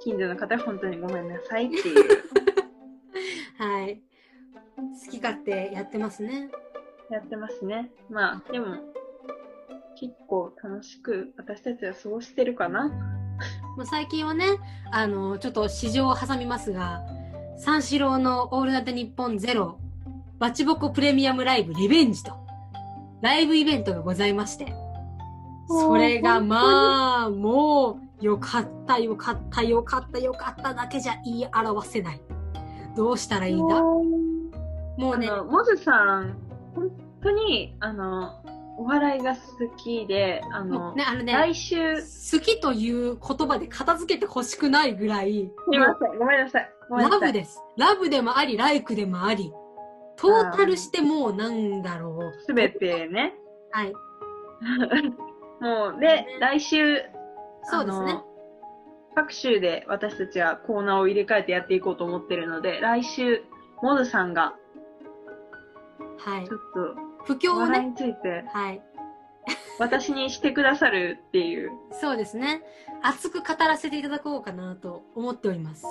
[0.01, 2.23] 近所の方本当にごめんなさいっていう、
[3.57, 4.01] はい。
[5.05, 6.51] 好き勝手やってますね。
[7.11, 7.91] やってますね。
[8.09, 8.77] まあ、でも、
[9.99, 12.89] 結構楽しく私たちは過ごしてるかな。
[13.77, 14.45] まあ、最近はね、
[14.91, 17.01] あの、ちょっと市場を挟みますが、
[17.57, 19.77] 三四郎のオールナイトニッポンゼロ、
[20.39, 22.33] バチボコプレミアムライブリベンジと、
[23.21, 24.73] ライブイベントがございまして、
[25.67, 32.21] それがまあ、もう、よかった、よかった、よかった、よかっただけじゃ言い表せない。
[32.95, 33.81] どうしたらいいんだ？
[33.81, 34.15] も
[34.97, 36.37] うね、モズさん、
[36.75, 36.91] 本
[37.23, 38.43] 当に、あの、
[38.77, 39.41] お笑いが好
[39.77, 46.69] きで、あの、ね、あのね、来週、好きという言葉で片付けてほしくないぐらい、すみません、ごめんなさい。
[46.89, 47.61] ラブです。
[47.77, 49.51] ラブでもあり、ライクでもあり、
[50.17, 52.45] トータルしてもうなんだろう。
[52.45, 53.33] すべてね。
[53.71, 53.93] はい。
[55.61, 57.01] もう、で、来週、
[57.63, 58.21] そうですね。
[59.15, 63.43] 各週で私たちはコーナーを入れ替えてやっていこうと思ってるので、来週、
[63.81, 64.55] モズさんが、
[66.17, 66.57] はいちょ。
[66.57, 66.95] っと、
[67.25, 67.85] 不況をね。
[67.85, 68.81] について、はい。
[69.79, 72.63] 私にしてくださるっていう、そうですね。
[73.01, 75.85] 熱く語らせていただこうかなと思っております。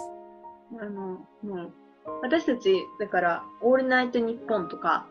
[0.80, 1.72] あの、もう、
[2.22, 5.06] 私たち、だから、オールナイトニッポンとか、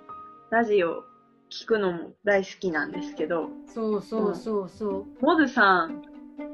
[0.49, 1.03] ラジオ
[1.49, 5.05] 聞くのも大好きなんですけど、そうそうそうそう。
[5.21, 6.01] モズさん、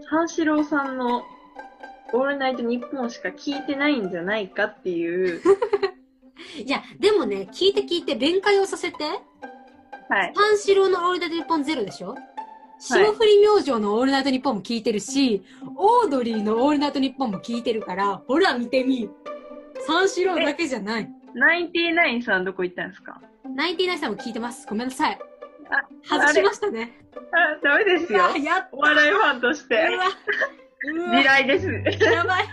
[0.10, 1.24] 三四郎さんの
[2.14, 5.42] オールナイトニッポンしか聞いてないんじゃないかっていう、
[6.66, 9.04] いや、でもね、聞いて聞いて弁解をさせて。
[10.10, 10.34] はい。
[10.36, 12.16] 三四郎のオールナイトニッポンゼロでしょ？
[12.82, 15.44] 霜降り明星のオールナイトニッポンも聞いてるし、
[15.76, 19.10] オードリーのオールナイトニッポンも聞いてるから、ほら見てみ。
[19.86, 21.10] 三四郎だけじゃない。
[21.34, 23.22] ナインティナインさんどこ行ったんですか？
[23.56, 24.66] ナインティナインさんも聞いてます。
[24.68, 25.20] ごめんなさい。
[25.72, 25.84] あ
[26.22, 26.94] 外しましたね。
[27.32, 28.24] あ、ダメですよ
[28.72, 29.98] お笑いファンとしてう。
[29.98, 30.06] わ。
[30.96, 31.60] うわ地雷で
[31.94, 32.04] す。
[32.06, 32.48] やばい。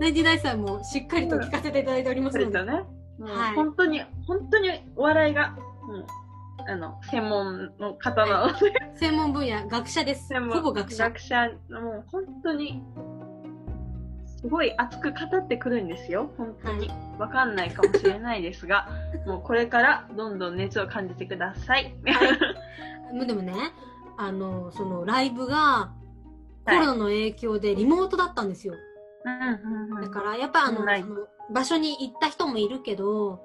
[0.00, 2.58] ナインティナインさんもしっかりと聞かせていただいておりますので。
[2.58, 2.84] それとね、
[3.18, 5.58] もうはい本当に、本当にお笑いが、も
[5.94, 6.06] う、
[6.68, 10.28] あの、専門の方なので、専門分野、学者です。
[10.28, 11.04] 専門ほぼ学者。
[11.04, 12.82] 学者、もう本当に、
[14.40, 16.30] すごい熱く語ってくるんですよ。
[16.36, 16.90] 本当に。
[17.18, 18.88] わかんないかもしれないですが、
[19.26, 21.94] もうこれからどんどん熱を感じてください。
[23.26, 23.54] でもね、
[24.18, 25.92] あの、そのライブが
[26.64, 28.74] コロナの影響でリモートだったんですよ。
[28.74, 28.95] うんうんうん
[30.00, 30.84] だから、やっぱあの、
[31.50, 33.40] 場所に行った人もいるけど、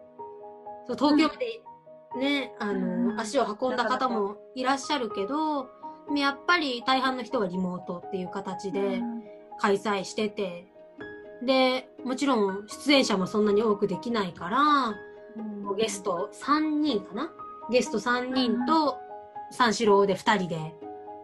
[0.87, 1.61] そう東京まで
[2.19, 5.65] ね、あの、うん足を運んだ方もいらっしゃるけど、
[6.05, 9.01] でもやっぱり大半の人はリモートっていう形で
[9.59, 10.67] 開催してて、
[11.45, 14.95] で、もちろん出演者もそんなに多くできないから、
[15.75, 17.31] ゲスト3人かな？
[17.69, 18.97] ゲスト3人と
[19.51, 20.75] 三四郎で2人で、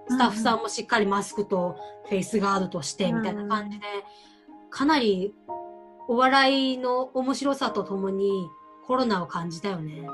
[0.09, 1.77] スタッフさんもしっかりマスクと
[2.09, 3.85] フェイスガードとしてみたいな感じで、
[4.77, 5.33] かなり
[6.07, 8.47] お笑いの面白さとともに
[8.85, 10.07] コロナを感じたよね。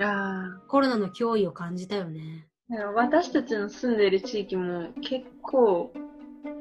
[0.00, 2.48] あコロナの脅威を感じたよね。
[2.70, 5.92] あ、私たちの住んでる地域も結構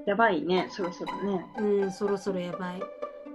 [0.05, 1.45] やばいね、そろそろね。
[1.57, 2.81] うん、そろそろやばい。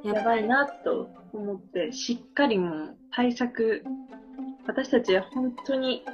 [0.04, 3.82] やばいなと思って、しっかりもう対策、
[4.66, 6.04] 私たちは本当に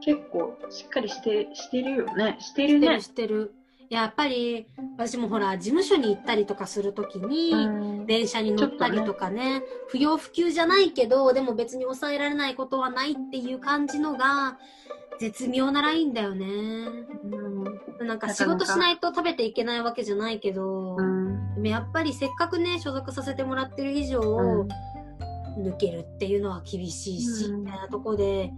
[0.00, 2.36] 結構しっかりして、してるよね。
[2.38, 3.50] してるね知ってる知。
[3.50, 3.65] ってる。
[3.90, 4.66] やっぱり
[4.96, 7.68] 私もほら、事務所に行ったりとかするときに、う
[8.02, 8.06] ん。
[8.06, 14.58] 電車に乗ったりとかね不要不急じゃないけどでも別に抑えられないことはないっていう感じのが
[15.18, 16.46] 絶妙なラインだよね。
[16.46, 18.06] うん。
[18.06, 18.32] なんか。
[18.32, 21.54] 仕事しないと食べていけないわけじゃないけど、うん。
[21.54, 24.68] でもやっぱりせっかくね所属させてもらってる以上、うん。
[25.66, 27.64] 抜けるっていうのは厳しいし、うん。
[27.64, 28.52] みたいなとこで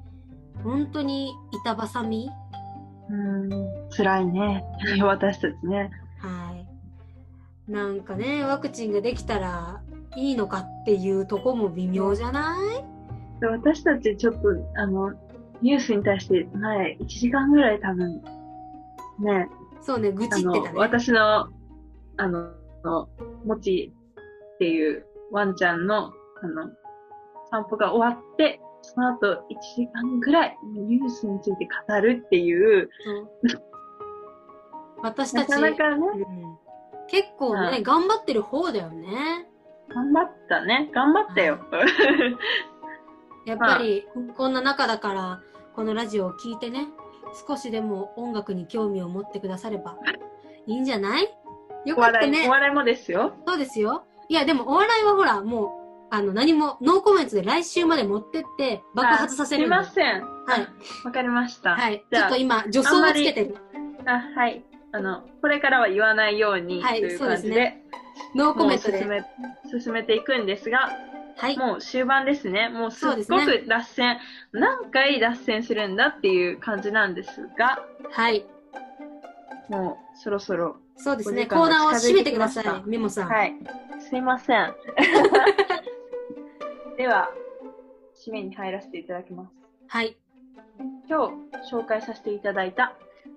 [0.65, 1.33] 本当に
[1.65, 2.29] 板挟み
[3.11, 3.51] うん
[3.91, 4.65] 辛いね。
[5.03, 5.91] 私たちね。
[6.21, 9.83] はいなんかねワクチンができたら
[10.17, 13.41] いいのかっていうとこも微妙じゃない？
[13.41, 15.13] で私たちちょっと、あの、
[15.63, 18.23] ニュースに対して前、1時間ぐらい多分、
[19.21, 19.49] ね、
[19.81, 21.49] そうね愚痴ってた、ね私の、
[22.17, 22.51] あの、
[23.45, 23.93] もち
[24.55, 26.71] っていうワンちゃんの、あの、
[27.51, 28.61] 散歩が終わって、
[28.95, 29.37] その後1
[29.77, 32.91] 時間ぐらいニュースについて語るっていう、
[35.03, 36.59] 私たなち、かなかね、うん
[37.11, 39.49] 結構ね、はい頑張ってる方だよね。
[39.89, 40.91] 頑張ったね。
[40.95, 41.59] 頑張ったよ。
[43.47, 45.41] やっぱり、こんな中だから、
[45.75, 46.87] このラジオを聞いてね、
[47.49, 49.97] 少しでも音楽に興味を持ってくだされば
[50.67, 51.25] いいんじゃない？
[51.87, 52.49] よおかった笑い、おね。
[52.49, 53.33] 笑いもですよ。
[53.47, 54.05] そうですよ。
[54.29, 60.23] いや、でもお笑いはほら、もう、あの、何も、ノーコメントで来週まで持ってって爆発させるすいません。
[60.23, 60.69] はい。
[61.05, 61.77] わかりました。
[61.77, 62.05] はい。
[62.11, 63.57] ちょっと今、助走をつけてる。
[64.07, 64.65] あ、はい。
[64.93, 67.77] あの、これからは言わないようにとはいいう感じで、
[68.35, 68.99] ノーコもメントで。
[68.99, 69.25] う進め、
[69.81, 70.91] 進めていくんですが、
[71.37, 71.59] はい。
[71.59, 72.69] もう終盤ですね。
[72.69, 74.19] もうすっごく脱線、
[74.53, 78.47] 何回脱線するんだっていう感じなんですが、はい。
[79.69, 81.47] もうそろそろ、そうですね。
[81.47, 83.29] コーナーを閉めてくださいメモさん。
[83.29, 83.55] はい。
[84.01, 84.75] すいません。
[86.99, 87.29] では、
[88.27, 89.55] 締めに入らせていただきます。
[89.87, 90.17] はい。
[91.09, 92.93] 今日紹介させていただいた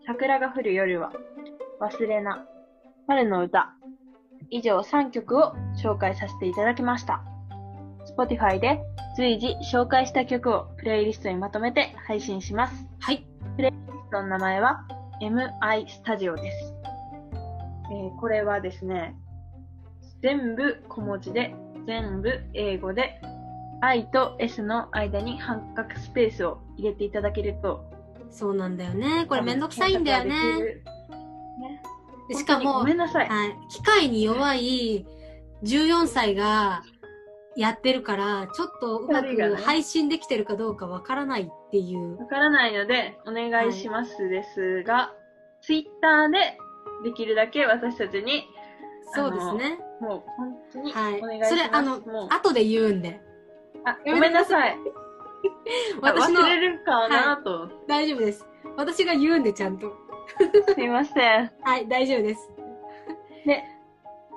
[0.07, 1.11] 桜が降る夜は
[1.79, 2.43] 忘れな
[3.07, 3.75] 春の歌
[4.49, 7.21] 以上3曲を紹介させていただきました。
[8.17, 8.81] Spotify で
[9.15, 12.87] 随時紹介した曲をプレイリストにまとめて配信します。
[12.99, 13.23] はい。
[14.11, 14.87] その名前は
[15.21, 16.73] MI スタジオです。
[17.91, 19.15] えーこれはですね、
[20.23, 21.53] 全部小文字で、
[21.85, 23.21] 全部英語で、
[23.81, 27.83] I と S の間に半角スペースを入れていただけると、
[28.29, 29.25] そうなんだよね。
[29.27, 30.29] これめんどくさいんだよね。
[30.29, 30.83] ね
[32.29, 33.27] でしかも、ごめんなさい。
[33.27, 33.57] はい。
[33.69, 35.05] 機械に弱い
[35.63, 36.83] 14歳が
[37.57, 42.17] やってるから、ちょっとうまく配信できてるかどうかわからないっていう。
[42.19, 45.11] わからないので、お願いしますですが、
[45.61, 46.57] ツイッターで
[47.03, 48.47] できるだけ私たちに、
[49.13, 49.79] そうですね。
[49.99, 51.49] もう本当にはいお願いします。
[51.49, 52.01] それあの
[52.31, 53.19] 後で言うんで。
[53.85, 54.77] あごめんなさい。
[56.01, 57.69] 私の忘れるかなと。
[57.87, 58.45] 大丈夫です。
[58.77, 59.95] 私が言うんでちゃんと。
[60.73, 61.51] すいません。
[61.61, 62.49] はい、大丈夫です。
[63.45, 63.63] で、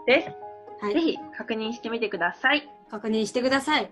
[0.06, 0.84] です。
[0.84, 0.94] はい。
[0.94, 2.68] ぜひ確認してみてください。
[2.90, 3.90] 確認してください。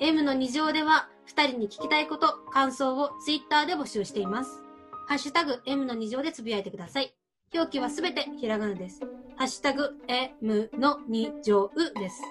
[0.00, 4.62] M の2乗では、2人に聞きたいこと、感想をツイッターで募集しています。
[5.08, 7.14] ハッシュタグ M の2乗でつぶやいてください。
[7.54, 9.00] 表記はすべてひらがなです。
[9.36, 12.22] ハッシュタグ M の2乗です。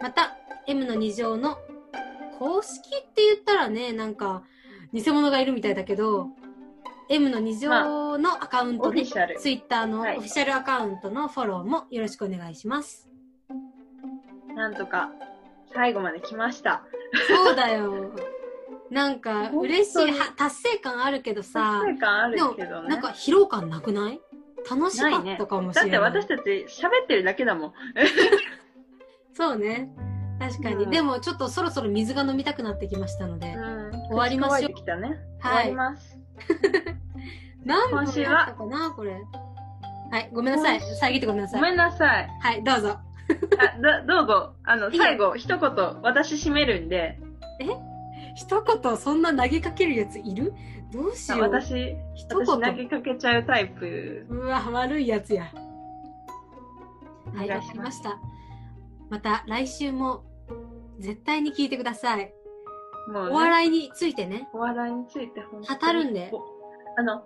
[0.00, 0.36] また、
[0.66, 1.58] M の2乗の
[2.42, 4.42] 公式って言ったらね、なんか、
[4.92, 6.26] 偽物がいるみたいだけど、
[7.08, 9.38] M の2乗のアカウントで、オフィシャル。
[9.38, 13.08] ツイッターのオフはいィシャルアカウントのフォローもよろしくお願いします。
[14.56, 15.12] なんとか
[15.72, 16.82] 最後まで来ました。
[17.28, 18.12] そうだよ。
[18.90, 22.88] なんか、嬉しい、は達成感あるけどさ達、成感あるけどね。
[22.88, 24.20] なんか疲労感なくない？
[24.68, 26.10] 楽しかったかもしだってれない。
[26.10, 27.72] 私たち喋ってるだけだもん。
[29.32, 29.90] そうね。
[30.50, 33.54] 確かに、うんでもちょっとそろそろ水が飲みたくなってきましたので。
[33.54, 33.90] うん。
[34.08, 35.18] 終わりましょうたね。
[35.40, 36.18] はい終わります。
[37.64, 38.30] 何分今週は？
[38.30, 39.12] だったかなこれ。
[40.10, 40.80] はい、ごめんなさい。
[40.80, 41.60] 遮ってごめんなさい。
[41.60, 42.28] ごめんなさい。
[42.40, 42.88] はい、どうぞ。
[42.90, 44.54] あ、ど、どうぞ。
[44.64, 45.70] あの、最後、一言、
[46.02, 47.18] 私締めるんで、
[48.34, 50.52] 一言そんな投げかけるやついる？
[50.92, 51.40] どうしよう。
[51.42, 52.76] 私、一私投言。
[52.76, 54.26] げかけちゃうタイプ。
[54.28, 55.44] うわ、悪いやつや。
[57.34, 58.18] はい、わかりました。
[59.08, 60.24] また来週も
[60.98, 62.32] 絶対に聞いてください。
[63.08, 64.48] もう、ね、お笑いについてね。
[64.52, 66.40] お笑いについて本当に語るんでお
[66.98, 67.22] あの、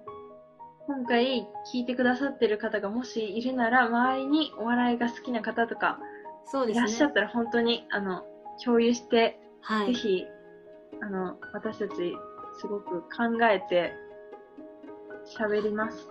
[0.87, 5.99] 今回聞いてくださってる方がもしいるなら、周りにお笑いが好きな方とか
[6.47, 6.87] そうですね。
[6.87, 8.23] いらっしゃったら本当に、あの、
[8.65, 9.89] 共有して、はい。
[9.89, 10.25] ぜひ、
[11.03, 12.15] あの、私たち
[12.61, 13.93] すごく考えて
[15.39, 16.07] 喋ります。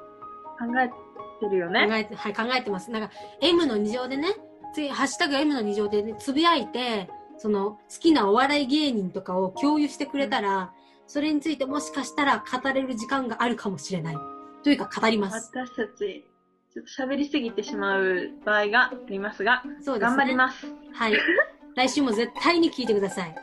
[0.59, 0.89] 考え
[1.39, 1.87] てるよね？
[1.87, 2.91] 考えて、はい、考えてます。
[2.91, 3.09] なんか、
[3.41, 4.35] M の2乗でね、
[4.73, 10.71] 次、ハッシュタグ M の2乗でね、つぶやいて、その、好きなお笑い芸人とかを共有してくれたら、
[11.07, 14.17] それについてもしかしたら語れる時間があるかもしれない。
[14.63, 15.51] というか、語ります。
[15.53, 16.25] 私たち、
[16.73, 20.15] ちょっと喋りすぎてしまう場合がありますが、そうですね。
[20.15, 20.65] 頑張ります。
[20.93, 21.13] はい。
[21.75, 23.35] 来週も絶対に聞いてください。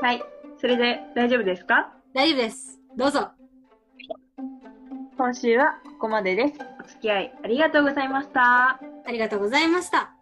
[0.00, 0.22] はい。
[0.58, 1.92] それで大丈夫ですか？
[2.12, 2.78] 大丈夫です。
[2.96, 3.30] どうぞ。
[5.16, 6.54] 今週はここまでです。
[6.82, 8.78] お付き合いありがとうございました。
[9.06, 10.14] ありがとうございました。